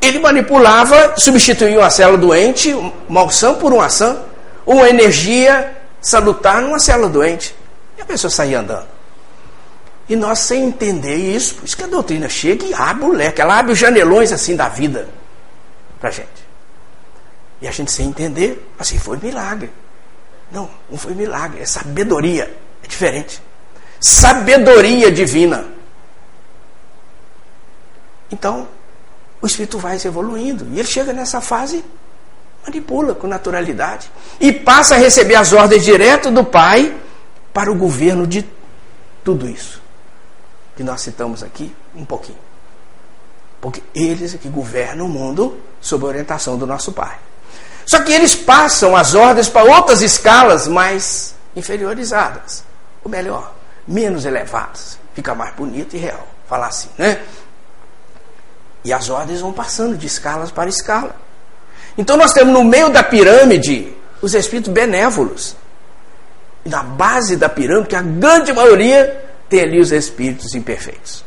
[0.00, 2.72] ele manipulava, substituía uma célula doente,
[3.08, 4.22] uma ação por uma ação,
[4.66, 7.54] uma energia salutar numa célula doente.
[7.96, 8.86] E a pessoa saía andando.
[10.08, 13.40] E nós, sem entender isso, por isso que a doutrina chega e abre o leque,
[13.40, 15.08] ela abre os janelões assim da vida
[15.98, 16.44] para gente.
[17.62, 19.72] E a gente, sem entender, assim, foi milagre.
[20.52, 22.54] Não, não foi milagre, é sabedoria.
[22.82, 23.42] É diferente.
[23.98, 25.64] Sabedoria divina.
[28.30, 28.68] Então,
[29.40, 30.66] o espírito vai se evoluindo.
[30.72, 31.82] E ele chega nessa fase,
[32.64, 34.10] manipula com naturalidade.
[34.40, 36.94] E passa a receber as ordens direto do Pai
[37.52, 38.48] para o governo de
[39.22, 39.82] tudo isso.
[40.76, 42.38] Que nós citamos aqui um pouquinho.
[43.60, 47.16] Porque eles é que governam o mundo sob a orientação do nosso Pai.
[47.86, 52.64] Só que eles passam as ordens para outras escalas mais inferiorizadas.
[53.04, 53.54] Ou melhor,
[53.86, 54.98] menos elevadas.
[55.14, 57.22] Fica mais bonito e real falar assim, né?
[58.84, 61.16] E as ordens vão passando de escalas para escala.
[61.96, 65.56] Então nós temos no meio da pirâmide os espíritos benévolos.
[66.64, 71.24] E na base da pirâmide, a grande maioria tem ali os espíritos imperfeitos.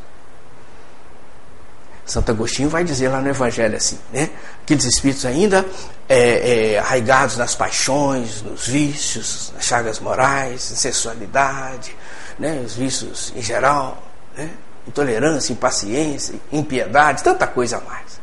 [2.07, 4.29] Santo Agostinho vai dizer lá no Evangelho assim, né?
[4.63, 5.65] Aqueles espíritos ainda
[6.07, 11.93] é, é, arraigados nas paixões, nos vícios, nas chagas morais, na sexualidade,
[12.39, 12.61] né?
[12.65, 14.01] os vícios em geral,
[14.37, 14.49] né?
[14.87, 18.21] intolerância, impaciência, impiedade, tanta coisa a mais.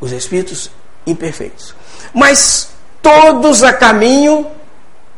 [0.00, 0.72] Os espíritos
[1.06, 1.74] imperfeitos.
[2.14, 2.70] Mas
[3.02, 4.50] todos a caminho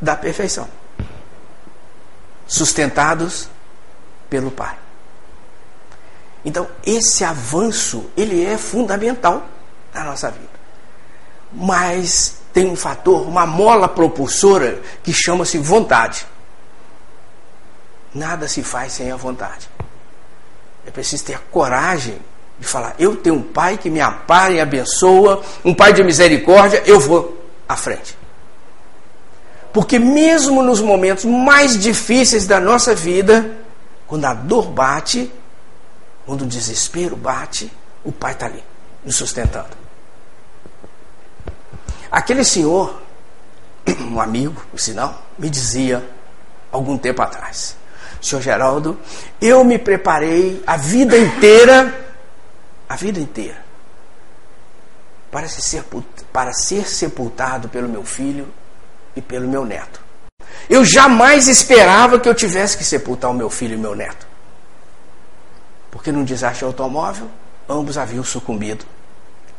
[0.00, 0.68] da perfeição.
[2.46, 3.48] Sustentados
[4.28, 4.76] pelo Pai.
[6.44, 9.46] Então, esse avanço, ele é fundamental
[9.94, 10.50] na nossa vida.
[11.52, 16.26] Mas tem um fator, uma mola propulsora que chama-se vontade.
[18.14, 19.68] Nada se faz sem a vontade.
[20.84, 22.18] É preciso ter coragem
[22.62, 26.82] de falar: eu tenho um pai que me ampara e abençoa, um pai de misericórdia,
[26.86, 28.16] eu vou à frente.
[29.72, 33.58] Porque mesmo nos momentos mais difíceis da nossa vida,
[34.06, 35.30] quando a dor bate,
[36.24, 37.70] quando o desespero bate,
[38.04, 38.62] o pai está ali,
[39.04, 39.82] nos sustentando.
[42.10, 43.00] Aquele senhor,
[44.00, 46.06] um amigo, por sinal, me dizia
[46.70, 47.74] algum tempo atrás:
[48.20, 48.98] Senhor Geraldo,
[49.40, 52.11] eu me preparei a vida inteira,
[52.92, 53.64] a vida inteira,
[55.30, 55.84] para ser,
[56.32, 58.46] para ser sepultado pelo meu filho
[59.16, 60.00] e pelo meu neto.
[60.68, 64.32] Eu jamais esperava que eu tivesse que sepultar o meu filho e meu neto
[65.92, 67.30] porque num desastre de automóvel,
[67.68, 68.84] ambos haviam sucumbido.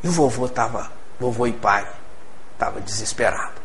[0.04, 1.88] E o vovô estava, vovô e pai,
[2.54, 3.62] estava desesperado.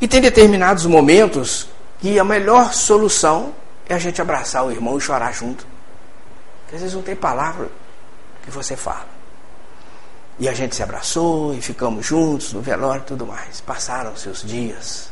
[0.00, 1.68] E tem determinados momentos
[2.00, 3.52] que a melhor solução
[3.86, 5.66] é a gente abraçar o irmão e chorar junto.
[6.68, 7.70] Porque às vezes não tem palavra
[8.44, 9.06] que você fala.
[10.38, 13.62] E a gente se abraçou e ficamos juntos no velório e tudo mais.
[13.62, 15.08] Passaram-se os dias,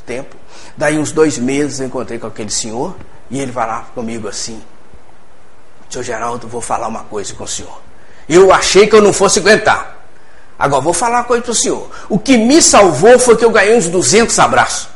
[0.00, 0.34] o tempo.
[0.76, 2.96] Daí uns dois meses eu encontrei com aquele senhor
[3.30, 4.60] e ele falava comigo assim:
[5.88, 7.80] Senhor Geraldo, vou falar uma coisa com o senhor.
[8.28, 9.96] Eu achei que eu não fosse aguentar.
[10.58, 11.88] Agora, vou falar uma coisa para o senhor.
[12.08, 14.88] O que me salvou foi que eu ganhei uns 200 abraços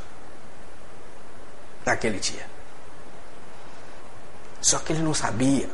[1.86, 2.50] naquele dia.
[4.60, 5.68] Só que ele não sabia.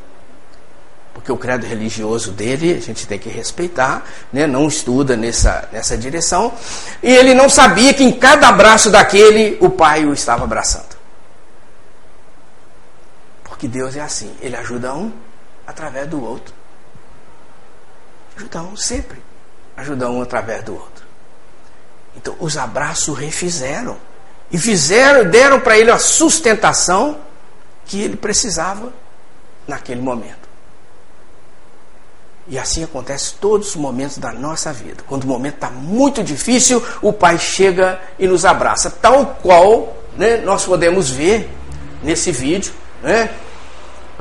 [1.17, 4.47] Porque o credo religioso dele a gente tem que respeitar, né?
[4.47, 6.53] não estuda nessa, nessa direção.
[7.03, 10.95] E ele não sabia que em cada abraço daquele o pai o estava abraçando.
[13.43, 15.11] Porque Deus é assim, ele ajuda um
[15.67, 16.55] através do outro.
[18.37, 19.19] Ajuda um sempre
[19.77, 21.05] ajudar um através do outro.
[22.17, 23.99] Então, os abraços refizeram.
[24.51, 27.19] E fizeram, deram para ele a sustentação
[27.85, 28.93] que ele precisava
[29.67, 30.46] naquele momento.
[32.49, 35.03] E assim acontece todos os momentos da nossa vida.
[35.07, 38.91] Quando o momento está muito difícil, o Pai chega e nos abraça.
[38.91, 41.51] Tal qual né, nós podemos ver
[42.03, 42.73] nesse vídeo.
[43.03, 43.31] Né?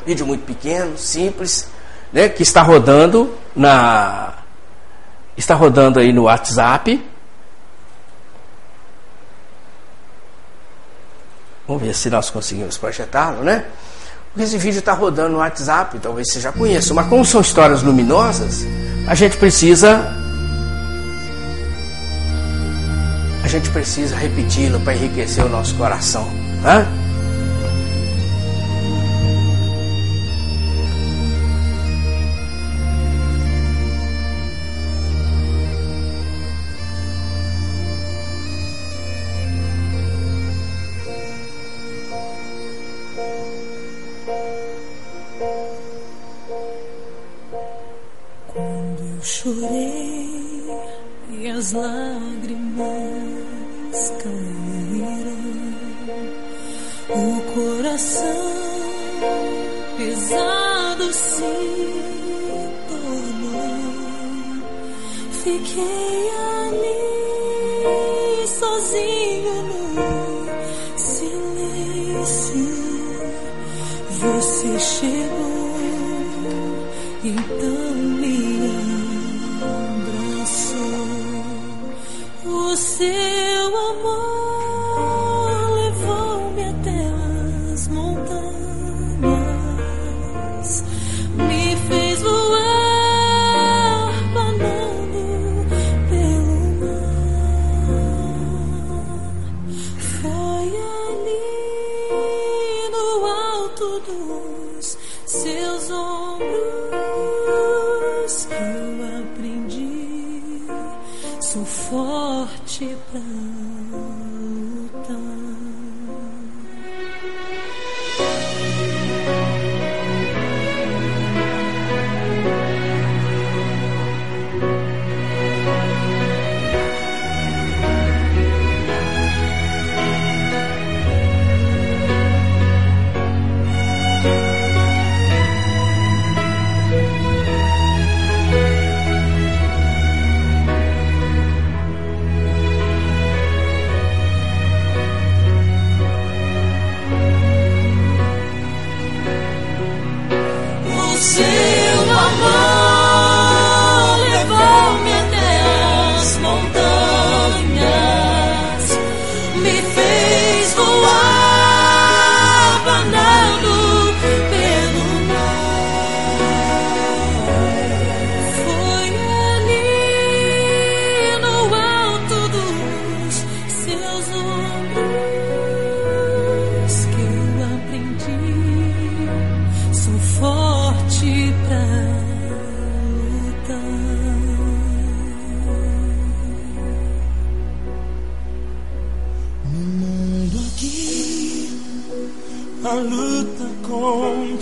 [0.06, 1.68] Vídeo muito pequeno, simples,
[2.12, 4.36] né, que está rodando na,
[5.38, 7.04] Está rodando aí no WhatsApp.
[11.68, 13.66] Vamos ver se nós conseguimos projetá-lo, né?
[14.38, 16.94] Esse vídeo está rodando no WhatsApp, talvez você já conheça.
[16.94, 18.66] Mas como são histórias luminosas,
[19.08, 20.14] a gente precisa.
[23.42, 26.28] A gente precisa repeti-lo para enriquecer o nosso coração.
[26.62, 26.86] Né?
[49.46, 50.66] Chorei
[51.30, 52.86] e as lágrimas
[54.24, 55.46] caíram.
[57.10, 58.54] O coração
[59.98, 61.44] pesado se
[62.90, 63.86] tornou.
[65.44, 67.04] Fiquei ali
[68.48, 72.66] sozinho no silêncio.
[74.10, 75.35] Você chegou,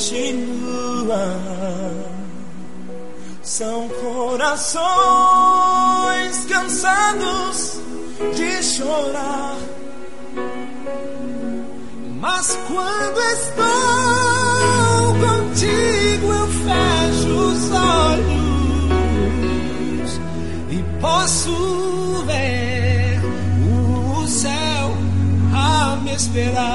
[0.03, 1.39] continua.
[3.41, 4.83] São corações
[6.45, 7.79] cansados
[8.35, 9.55] de chorar.
[12.19, 13.63] Mas quando estou
[15.19, 18.51] contigo, eu fecho os olhos
[20.69, 23.21] e posso ver
[23.69, 24.97] o céu
[25.53, 26.72] a me esperar.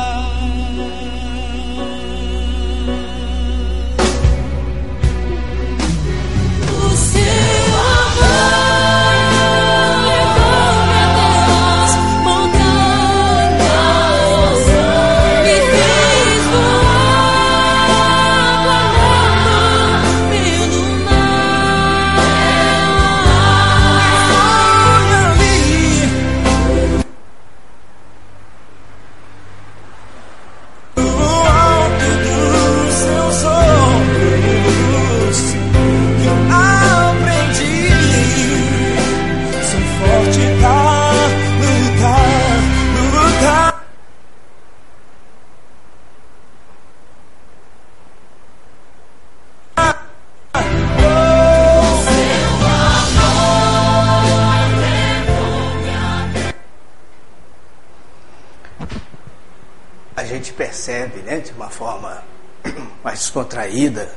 [60.33, 62.23] Recebe, né, de uma forma
[63.03, 64.11] mais descontraída,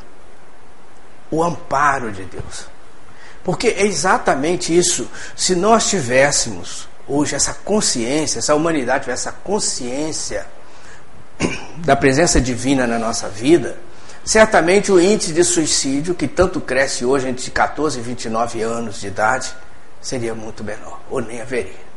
[1.30, 2.68] o amparo de Deus.
[3.44, 5.10] Porque é exatamente isso.
[5.36, 10.46] Se nós tivéssemos hoje essa consciência, essa humanidade tivesse essa consciência
[11.78, 13.78] da presença divina na nossa vida,
[14.24, 19.08] certamente o índice de suicídio, que tanto cresce hoje entre 14 e 29 anos de
[19.08, 19.54] idade,
[20.00, 21.91] seria muito menor, ou nem haveria.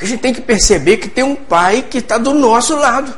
[0.00, 3.12] A gente tem que perceber que tem um pai que está do nosso lado.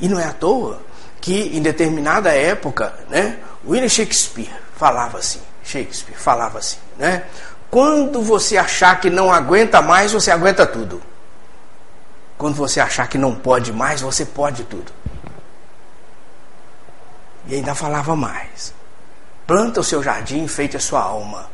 [0.00, 0.80] E não é à toa
[1.20, 7.24] que em determinada época, né, William Shakespeare falava assim, Shakespeare falava assim, né?
[7.70, 11.02] Quando você achar que não aguenta mais, você aguenta tudo.
[12.36, 14.92] Quando você achar que não pode mais, você pode tudo.
[17.46, 18.74] E ainda falava mais.
[19.46, 21.53] Planta o seu jardim, enfeite a sua alma.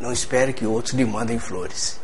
[0.00, 1.98] Não espere que outros lhe mandem flores.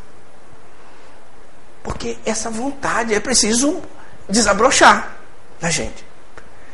[1.82, 3.82] Porque essa vontade é preciso
[4.28, 5.16] desabrochar
[5.60, 6.04] na gente.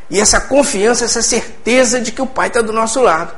[0.09, 3.35] E essa confiança, essa certeza de que o Pai está do nosso lado.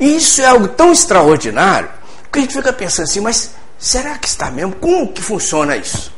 [0.00, 1.90] E isso é algo tão extraordinário
[2.32, 4.74] que a gente fica pensando assim, mas será que está mesmo?
[4.76, 6.12] Como que funciona isso?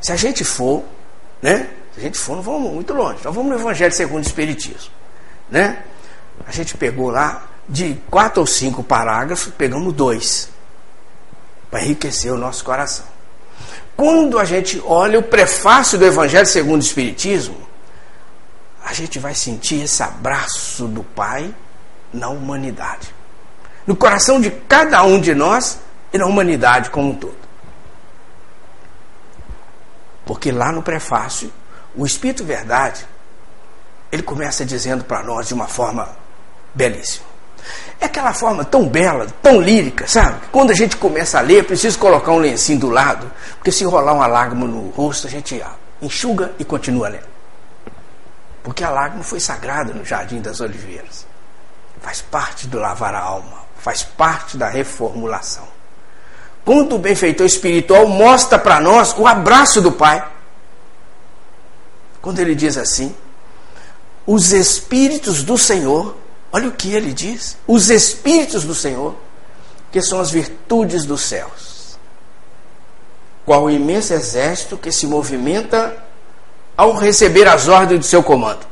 [0.00, 0.84] Se a gente for,
[1.42, 1.68] né?
[1.92, 3.18] Se a gente for, não vamos muito longe.
[3.24, 4.92] Nós vamos no Evangelho segundo o Espiritismo.
[5.50, 5.82] Né?
[6.46, 10.50] A gente pegou lá de quatro ou cinco parágrafos, pegamos dois.
[11.70, 13.06] Para enriquecer o nosso coração.
[13.96, 17.56] Quando a gente olha o prefácio do Evangelho segundo o Espiritismo,
[18.84, 21.54] a gente vai sentir esse abraço do Pai
[22.12, 23.14] na humanidade.
[23.86, 25.78] No coração de cada um de nós
[26.12, 27.38] e na humanidade como um todo.
[30.24, 31.52] Porque lá no prefácio,
[31.94, 33.06] o Espírito Verdade,
[34.10, 36.08] ele começa dizendo para nós de uma forma
[36.74, 37.29] belíssima.
[38.00, 40.40] É aquela forma tão bela, tão lírica, sabe?
[40.50, 43.84] Quando a gente começa a ler, é preciso colocar um lencinho do lado, porque se
[43.84, 45.62] rolar uma lágrima no rosto, a gente
[46.00, 47.28] enxuga e continua lendo.
[48.62, 51.26] Porque a lágrima foi sagrada no Jardim das Oliveiras.
[52.00, 55.68] Faz parte do lavar a alma, faz parte da reformulação.
[56.64, 60.26] Quando o benfeitor espiritual mostra para nós o abraço do Pai.
[62.20, 63.14] Quando ele diz assim:
[64.26, 66.16] os Espíritos do Senhor,
[66.52, 69.14] olha o que ele diz: os Espíritos do Senhor,
[69.90, 71.98] que são as virtudes dos céus.
[73.44, 75.96] Qual o imenso exército que se movimenta
[76.76, 78.66] ao receber as ordens do seu comando.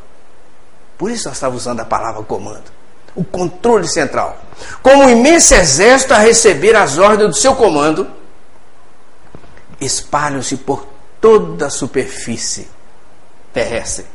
[0.96, 2.78] Por isso nós estamos usando a palavra comando
[3.18, 4.38] o controle central.
[4.80, 8.08] Como um imenso exército a receber as ordens do seu comando,
[9.80, 10.86] espalham-se por
[11.20, 12.68] toda a superfície
[13.52, 14.06] terrestre.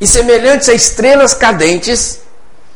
[0.00, 2.20] E semelhantes a estrelas cadentes,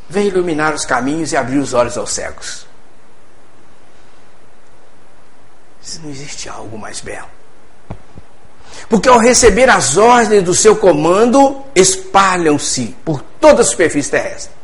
[0.08, 2.66] vem iluminar os caminhos e abrir os olhos aos cegos.
[6.02, 7.28] Não existe algo mais belo.
[8.88, 14.58] Porque ao receber as ordens do seu comando, espalham-se por toda a superfície terrestre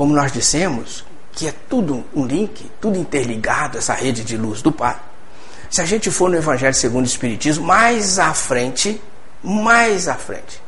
[0.00, 4.72] como nós dissemos, que é tudo um link, tudo interligado, essa rede de luz do
[4.72, 4.96] Pai.
[5.68, 8.98] Se a gente for no Evangelho segundo o Espiritismo, mais à frente,
[9.42, 10.59] mais à frente,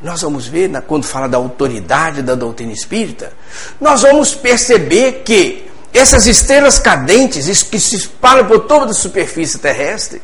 [0.00, 3.32] nós vamos ver, quando fala da autoridade da doutrina espírita,
[3.80, 10.22] nós vamos perceber que essas estrelas cadentes que se espalham por toda a superfície terrestre,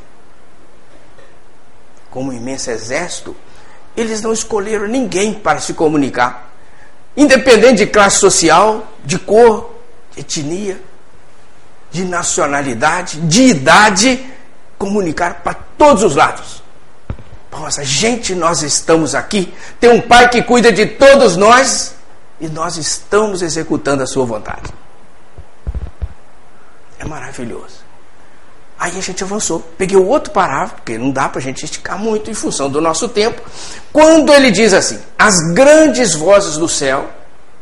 [2.10, 3.34] como um imenso exército,
[3.96, 6.54] eles não escolheram ninguém para se comunicar
[7.16, 9.74] independente de classe social, de cor,
[10.16, 10.80] etnia,
[11.90, 14.24] de nacionalidade, de idade,
[14.76, 16.62] comunicar para todos os lados.
[17.60, 21.94] Nossa, gente, nós estamos aqui, tem um Pai que cuida de todos nós
[22.40, 24.72] e nós estamos executando a Sua vontade.
[26.98, 27.84] É maravilhoso.
[28.76, 29.60] Aí a gente avançou.
[29.78, 32.80] Peguei o outro parágrafo, porque não dá para a gente esticar muito em função do
[32.80, 33.40] nosso tempo.
[33.92, 37.08] Quando ele diz assim: As grandes vozes do céu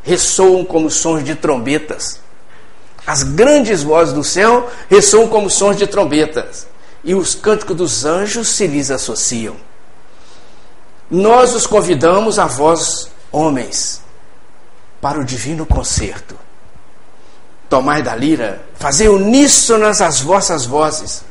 [0.02, 2.18] ressoam como sons de trombetas.
[3.06, 6.66] As grandes vozes do céu ressoam como sons de trombetas.
[7.04, 9.56] E os cânticos dos anjos se lhes associam.
[11.12, 14.02] Nós os convidamos a vós, homens,
[15.00, 16.36] para o divino concerto
[17.72, 21.24] tomai da lira, fazei uníssonas as vossas vozes,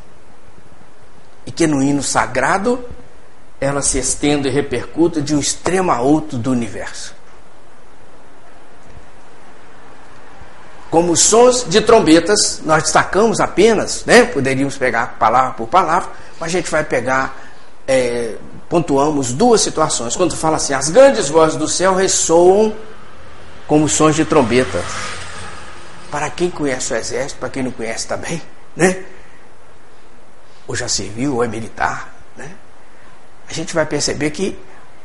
[1.46, 2.84] e que no hino sagrado
[3.60, 7.14] ela se estenda e repercuta de um extremo a outro do universo.
[10.90, 14.24] Como sons de trombetas, nós destacamos apenas, né?
[14.24, 16.10] poderíamos pegar palavra por palavra,
[16.40, 17.38] mas a gente vai pegar,
[17.88, 18.36] é,
[18.72, 20.16] pontuamos duas situações.
[20.16, 22.74] Quando fala assim, as grandes vozes do céu ressoam
[23.68, 24.86] como sons de trombetas
[26.10, 28.42] para quem conhece o exército, para quem não conhece também,
[28.74, 29.04] né?
[30.66, 32.50] ou já serviu, ou é militar, né?
[33.50, 34.58] a gente vai perceber que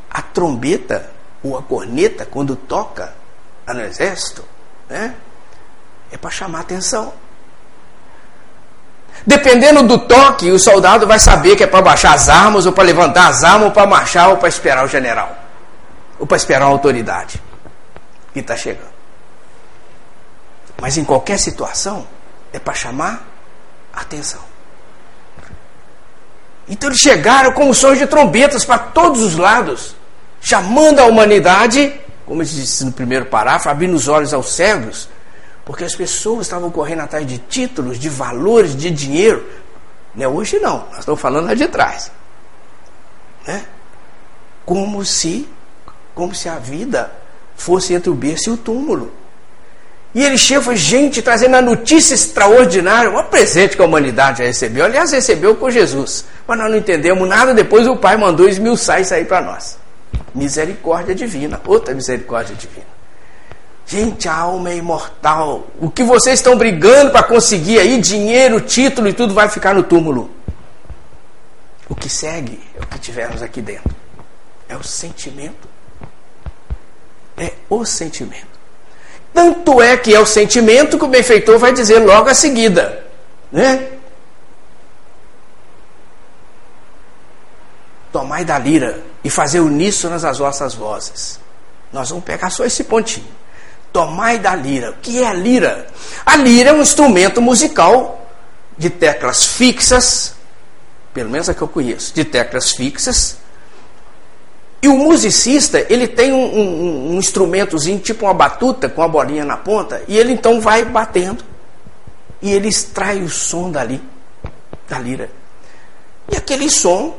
[0.08, 1.10] a trombeta
[1.42, 3.14] ou a corneta, quando toca
[3.66, 4.44] no exército,
[4.88, 5.16] né?
[6.12, 7.12] é para chamar atenção.
[9.24, 12.84] Dependendo do toque, o soldado vai saber que é para baixar as armas, ou para
[12.84, 15.36] levantar as armas, ou para marchar, ou para esperar o general,
[16.18, 17.40] ou para esperar a autoridade
[18.32, 18.94] que está chegando.
[20.80, 22.06] Mas em qualquer situação,
[22.52, 23.26] é para chamar
[23.92, 24.40] atenção.
[26.68, 29.96] Então eles chegaram com os sons de trombetas para todos os lados,
[30.40, 35.08] chamando a humanidade, como ele disse no primeiro parágrafo, abrindo os olhos aos cegos,
[35.66, 39.44] porque as pessoas estavam correndo atrás de títulos, de valores, de dinheiro.
[40.14, 42.12] Não é hoje não, nós estamos falando lá de trás.
[43.44, 43.64] Né?
[44.64, 45.46] Como se,
[46.14, 47.10] como se a vida
[47.56, 49.12] fosse entre o berço e o túmulo.
[50.14, 54.84] E ele chega gente trazendo a notícia extraordinária, um presente que a humanidade já recebeu.
[54.84, 56.24] Aliás, recebeu com Jesus.
[56.46, 59.76] Mas nós não entendemos nada, depois o Pai mandou esmiuçar isso aí para nós.
[60.32, 62.95] Misericórdia divina, outra misericórdia divina.
[63.86, 65.68] Gente, a alma é imortal.
[65.80, 69.84] O que vocês estão brigando para conseguir aí, dinheiro, título e tudo, vai ficar no
[69.84, 70.28] túmulo.
[71.88, 73.94] O que segue é o que tivemos aqui dentro.
[74.68, 75.68] É o sentimento.
[77.36, 78.56] É o sentimento.
[79.32, 83.06] Tanto é que é o sentimento que o benfeitor vai dizer logo a seguida.
[83.52, 83.92] Né?
[88.10, 91.38] Tomai da lira e fazer uníssonas as vossas vozes.
[91.92, 93.45] Nós vamos pegar só esse pontinho.
[93.96, 94.90] Tomai da lira.
[94.90, 95.86] O que é a lira?
[96.26, 98.28] A lira é um instrumento musical
[98.76, 100.34] de teclas fixas,
[101.14, 103.38] pelo menos a que eu conheço, de teclas fixas,
[104.82, 109.46] e o musicista, ele tem um, um, um, instrumentozinho, tipo uma batuta, com a bolinha
[109.46, 111.42] na ponta, e ele então vai batendo.
[112.42, 114.02] E ele extrai o som dali,
[114.86, 115.30] da lira.
[116.30, 117.16] E aquele som,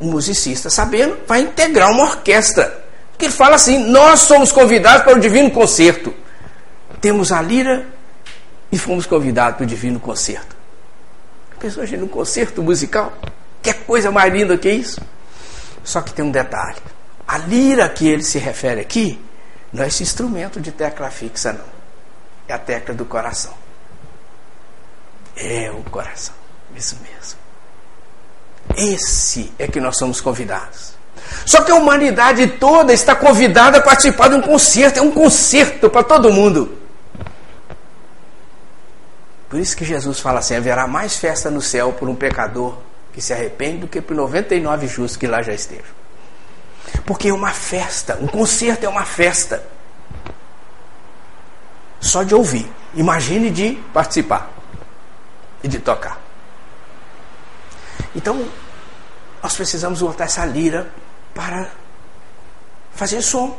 [0.00, 2.84] o musicista, sabendo, vai integrar uma orquestra.
[3.16, 6.14] Porque ele fala assim: nós somos convidados para o divino concerto.
[7.00, 7.86] Temos a lira
[8.70, 10.54] e fomos convidados para o divino concerto.
[11.58, 13.12] Pensou gente num concerto musical?
[13.62, 15.00] Que coisa mais linda que isso?
[15.82, 16.76] Só que tem um detalhe.
[17.26, 19.18] A lira que ele se refere aqui
[19.72, 21.64] não é esse instrumento de tecla fixa, não.
[22.46, 23.54] É a tecla do coração.
[25.34, 26.34] É o coração.
[26.76, 27.38] Isso mesmo.
[28.76, 30.95] Esse é que nós somos convidados.
[31.44, 34.98] Só que a humanidade toda está convidada a participar de um concerto.
[34.98, 36.76] É um concerto para todo mundo.
[39.48, 42.76] Por isso que Jesus fala assim: haverá mais festa no céu por um pecador
[43.12, 45.94] que se arrepende do que por 99 justos que lá já estejam.
[47.04, 49.62] Porque é uma festa, um concerto é uma festa.
[52.00, 52.70] Só de ouvir.
[52.94, 54.50] Imagine de participar
[55.62, 56.20] e de tocar.
[58.14, 58.46] Então,
[59.42, 60.90] nós precisamos botar essa lira
[61.36, 61.68] para
[62.94, 63.56] fazer som.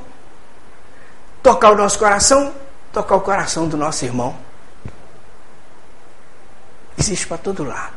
[1.43, 2.53] Tocar o nosso coração,
[2.91, 4.35] tocar o coração do nosso irmão.
[6.97, 7.93] Existe para todo lado.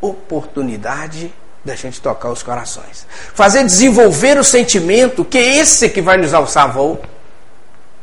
[0.00, 1.32] Oportunidade
[1.62, 3.06] da gente tocar os corações.
[3.34, 7.00] Fazer desenvolver o sentimento, que é esse que vai nos alçar voo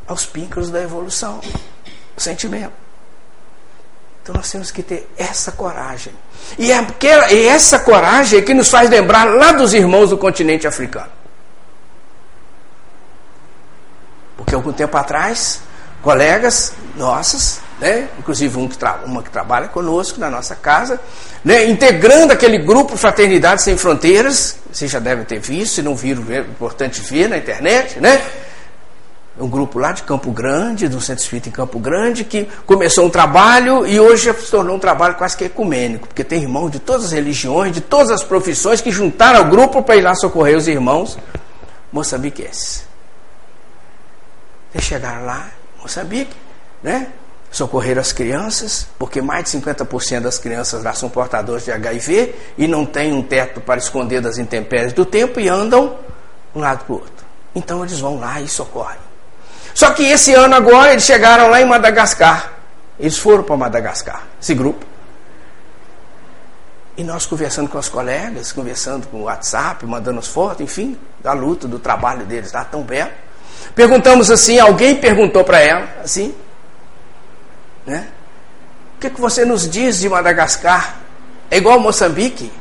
[0.08, 1.42] aos píncaros da evolução.
[2.16, 2.89] O sentimento.
[4.30, 6.14] Então nós temos que ter essa coragem.
[6.56, 6.86] E é,
[7.32, 11.10] é essa coragem que nos faz lembrar lá dos irmãos do continente africano.
[14.38, 15.62] Porque algum tempo atrás,
[16.04, 18.10] colegas nossos né?
[18.20, 21.00] inclusive um que uma que trabalha conosco na nossa casa,
[21.44, 21.66] né?
[21.66, 26.40] integrando aquele grupo Fraternidade Sem Fronteiras, vocês já devem ter visto, se não viram, é
[26.40, 28.22] importante ver na internet, né?
[29.40, 33.10] Um grupo lá de Campo Grande, do Centro Espírita em Campo Grande, que começou um
[33.10, 36.80] trabalho e hoje já se tornou um trabalho quase que ecumênico, porque tem irmãos de
[36.80, 40.58] todas as religiões, de todas as profissões que juntaram ao grupo para ir lá socorrer
[40.58, 41.18] os irmãos
[41.92, 42.84] moçambiquenses.
[44.74, 45.48] Eles chegaram lá,
[45.82, 46.36] Moçambique,
[46.84, 47.08] né?
[47.52, 52.68] socorrer as crianças, porque mais de 50% das crianças lá são portadores de HIV e
[52.68, 55.98] não têm um teto para esconder das intempéries do tempo e andam
[56.54, 57.26] um lado para o outro.
[57.56, 59.09] Então eles vão lá e socorrem.
[59.80, 62.52] Só que esse ano agora eles chegaram lá em Madagascar.
[63.00, 64.86] Eles foram para Madagascar, esse grupo.
[66.98, 71.32] E nós conversando com os colegas, conversando com o WhatsApp, mandando as fotos, enfim, da
[71.32, 73.10] luta, do trabalho deles lá tão belo.
[73.74, 76.36] Perguntamos assim, alguém perguntou para ela, assim,
[77.86, 78.10] né?
[78.98, 80.98] O que, que você nos diz de Madagascar?
[81.50, 82.52] É igual Moçambique?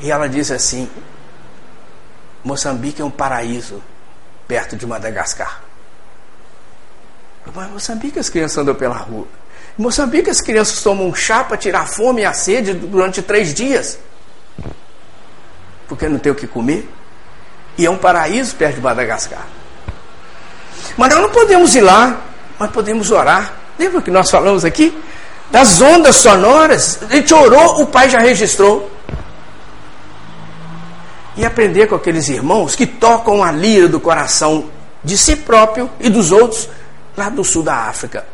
[0.00, 0.88] E ela diz assim:
[2.42, 3.82] Moçambique é um paraíso
[4.48, 5.68] perto de Madagascar.
[7.54, 9.26] Mas Moçambique as crianças andam pela rua.
[9.78, 13.54] Em Moçambique, as crianças tomam chá para tirar a fome e a sede durante três
[13.54, 13.98] dias.
[15.88, 16.88] Porque não tem o que comer.
[17.78, 19.46] E é um paraíso perto de Madagascar.
[20.96, 22.20] Mas nós não podemos ir lá,
[22.58, 23.54] mas podemos orar.
[23.78, 24.96] Lembra que nós falamos aqui?
[25.50, 26.98] Das ondas sonoras.
[27.02, 28.90] A gente orou, o pai já registrou.
[31.36, 34.68] E aprender com aqueles irmãos que tocam a lira do coração
[35.02, 36.68] de si próprio e dos outros
[37.20, 38.26] lá do sul da África.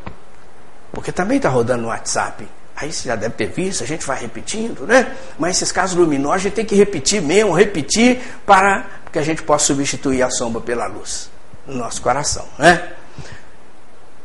[0.92, 2.48] Porque também está rodando no WhatsApp.
[2.74, 5.14] Aí você já deve ter visto, a gente vai repetindo, né?
[5.38, 9.42] Mas esses casos luminosos a gente tem que repetir mesmo, repetir para que a gente
[9.42, 11.30] possa substituir a sombra pela luz
[11.66, 12.92] no nosso coração, né?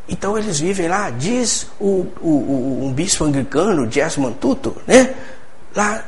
[0.08, 5.14] Então eles vivem lá, diz o, o, o, um bispo anglicano, Desmond Tutu, né?
[5.74, 6.04] Lá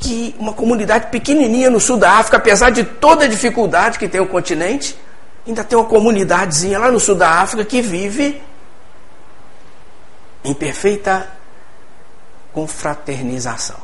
[0.00, 4.20] que uma comunidade pequenininha no sul da África, apesar de toda a dificuldade que tem
[4.20, 4.98] o continente,
[5.46, 8.40] ainda tem uma comunidadezinha lá no sul da África que vive
[10.44, 11.30] em perfeita
[12.52, 13.78] confraternização,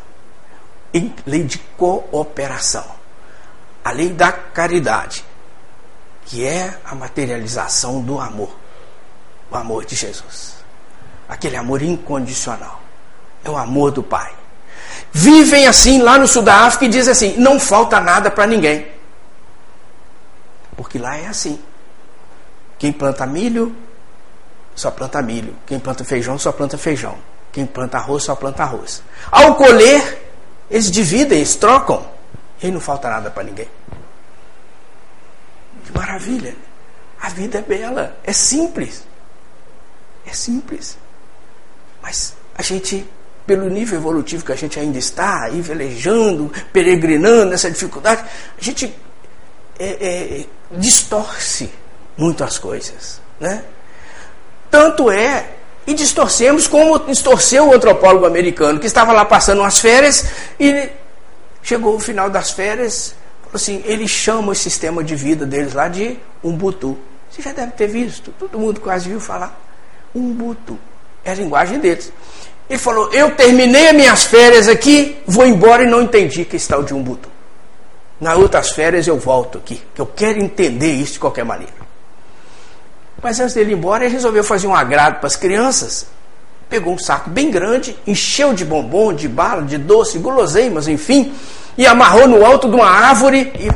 [0.92, 2.84] em lei de cooperação,
[3.84, 5.24] a lei da caridade,
[6.26, 8.54] que é a materialização do amor,
[9.50, 10.56] o amor de Jesus,
[11.28, 12.82] aquele amor incondicional,
[13.44, 14.32] é o amor do Pai.
[15.12, 18.97] Vivem assim lá no sul da África e dizem assim: não falta nada para ninguém.
[20.78, 21.60] Porque lá é assim.
[22.78, 23.74] Quem planta milho,
[24.76, 25.56] só planta milho.
[25.66, 27.18] Quem planta feijão, só planta feijão.
[27.50, 29.02] Quem planta arroz, só planta arroz.
[29.28, 30.30] Ao colher,
[30.70, 32.08] eles dividem, eles trocam.
[32.62, 33.68] E não falta nada para ninguém.
[35.84, 36.54] Que maravilha.
[37.20, 39.04] A vida é bela, é simples.
[40.24, 40.96] É simples.
[42.00, 43.04] Mas a gente,
[43.44, 48.24] pelo nível evolutivo que a gente ainda está, aí velejando, peregrinando nessa dificuldade,
[48.56, 48.96] a gente
[49.78, 51.70] é, é, distorce
[52.16, 53.20] muito as coisas.
[53.38, 53.62] Né?
[54.70, 55.46] Tanto é,
[55.86, 60.26] e distorcemos como distorceu o antropólogo americano, que estava lá passando umas férias
[60.60, 60.90] e
[61.62, 63.14] chegou o final das férias,
[63.54, 66.98] assim, ele chama o sistema de vida deles lá de Umbutu.
[67.30, 69.58] Você já deve ter visto, todo mundo quase viu falar.
[70.14, 70.78] Umbutu.
[71.24, 72.12] É a linguagem deles.
[72.68, 76.76] Ele falou, eu terminei as minhas férias aqui, vou embora e não entendi que está
[76.76, 77.27] o de Umbutu.
[78.20, 81.72] Nas outras férias eu volto aqui, que eu quero entender isso de qualquer maneira.
[83.22, 86.06] Mas antes dele ir embora, ele resolveu fazer um agrado para as crianças.
[86.68, 91.32] Pegou um saco bem grande, encheu de bombom, de bala, de doce, guloseimas, enfim,
[91.76, 93.70] e amarrou no alto de uma árvore e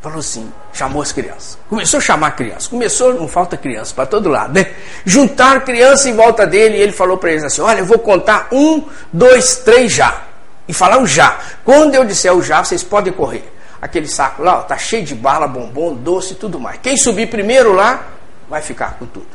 [0.00, 1.58] falou assim: chamou as crianças.
[1.68, 2.66] Começou a chamar crianças.
[2.66, 4.72] Começou, não falta criança para todo lado, né?
[5.04, 8.48] Juntaram criança em volta dele e ele falou para eles assim: Olha, eu vou contar
[8.52, 10.31] um, dois, três já.
[10.72, 11.38] E falar o já.
[11.62, 13.44] Quando eu disser o já, vocês podem correr
[13.82, 16.78] aquele saco lá, ó, tá cheio de bala, bombom, doce e tudo mais.
[16.80, 18.06] Quem subir primeiro lá
[18.48, 19.26] vai ficar com tudo.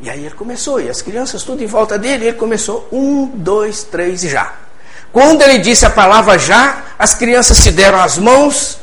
[0.00, 3.82] E aí ele começou, e as crianças tudo em volta dele, ele começou um, dois,
[3.82, 4.54] três já.
[5.12, 8.78] Quando ele disse a palavra já, as crianças se deram as mãos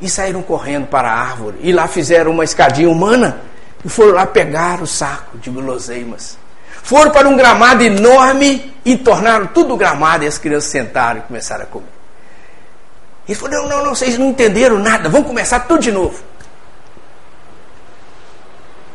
[0.00, 1.58] e saíram correndo para a árvore.
[1.62, 3.40] E lá fizeram uma escadinha humana
[3.84, 6.38] e foram lá pegar o saco de guloseimas.
[6.88, 11.64] Foram para um gramado enorme e tornaram tudo gramado e as crianças sentaram e começaram
[11.64, 11.84] a comer.
[13.28, 16.18] Ele falou: não, não, não, vocês não entenderam nada, vamos começar tudo de novo.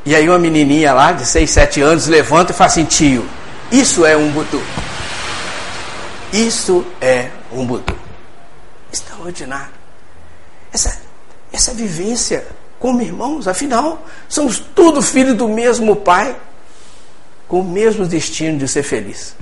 [0.04, 3.30] E aí uma menininha lá de 6, 7 anos levanta e fala assim: tio,
[3.72, 4.60] isso é um butu.
[6.34, 7.96] Isso é um butu.
[8.91, 9.70] Extraordinário.
[10.74, 11.00] Essa,
[11.52, 12.44] essa vivência
[12.80, 16.36] como irmãos, afinal, somos tudo filhos do mesmo pai,
[17.54, 19.36] com o mesmo destino de ser feliz.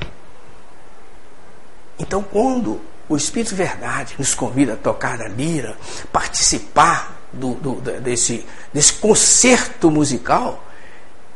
[1.97, 5.77] Então, quando o Espírito Verdade nos convida a tocar a lira,
[6.11, 10.61] participar do, do, desse, desse concerto musical.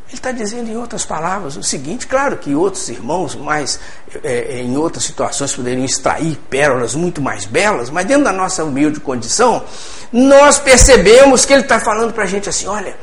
[0.09, 3.80] Ele está dizendo, em outras palavras, o seguinte: claro que outros irmãos, mais
[4.21, 8.99] é, em outras situações, poderiam extrair pérolas muito mais belas, mas dentro da nossa humilde
[8.99, 9.63] condição,
[10.11, 12.97] nós percebemos que ele está falando para a gente assim: olha,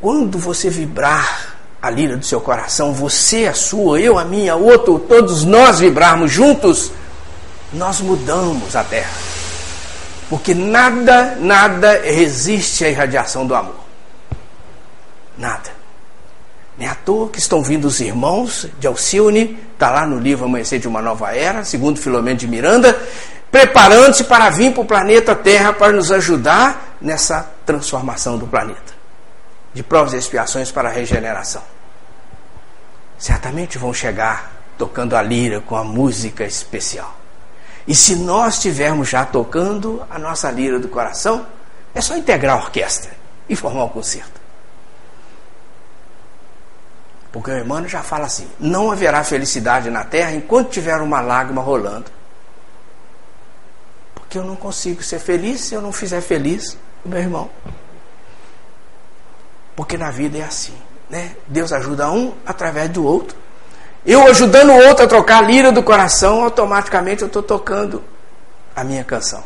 [0.00, 1.51] quando você vibrar
[1.82, 6.30] a lira do seu coração, você a sua, eu a minha, outro, todos nós vibrarmos
[6.30, 6.92] juntos,
[7.72, 9.10] nós mudamos a Terra.
[10.30, 13.82] Porque nada, nada resiste à irradiação do amor.
[15.36, 15.70] Nada.
[16.78, 20.78] Nem à toa que estão vindo os irmãos de Alcione, está lá no livro Amanhecer
[20.78, 22.96] de uma Nova Era, segundo Filomeno de Miranda,
[23.50, 28.91] preparando-se para vir para o planeta Terra para nos ajudar nessa transformação do planeta.
[29.74, 31.62] De provas e expiações para a regeneração.
[33.18, 37.16] Certamente vão chegar tocando a lira com a música especial.
[37.86, 41.46] E se nós estivermos já tocando a nossa lira do coração,
[41.94, 43.12] é só integrar a orquestra
[43.48, 44.40] e formar um concerto.
[47.32, 51.62] Porque o irmão já fala assim: não haverá felicidade na terra enquanto tiver uma lágrima
[51.62, 52.10] rolando.
[54.14, 57.50] Porque eu não consigo ser feliz se eu não fizer feliz o meu irmão.
[59.74, 60.76] Porque na vida é assim,
[61.08, 61.36] né?
[61.46, 63.36] Deus ajuda um através do outro.
[64.04, 68.02] Eu ajudando o outro a trocar a lira do coração, automaticamente eu estou tocando
[68.74, 69.44] a minha canção.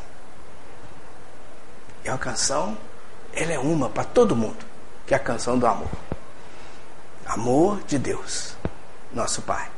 [2.05, 2.77] E a canção,
[3.35, 4.65] ela é uma para todo mundo,
[5.07, 5.91] que é a canção do amor.
[7.27, 8.57] Amor de Deus,
[9.13, 9.69] nosso Pai.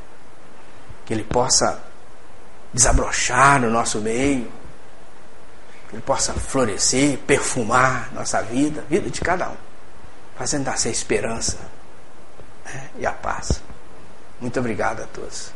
[1.05, 1.81] Que Ele possa
[2.71, 4.49] desabrochar no nosso meio,
[5.89, 9.57] que Ele possa florescer, perfumar nossa vida, vida de cada um,
[10.39, 11.57] fazendo nascer a esperança
[12.63, 13.61] né, e a paz.
[14.39, 15.51] Muito obrigado a todos.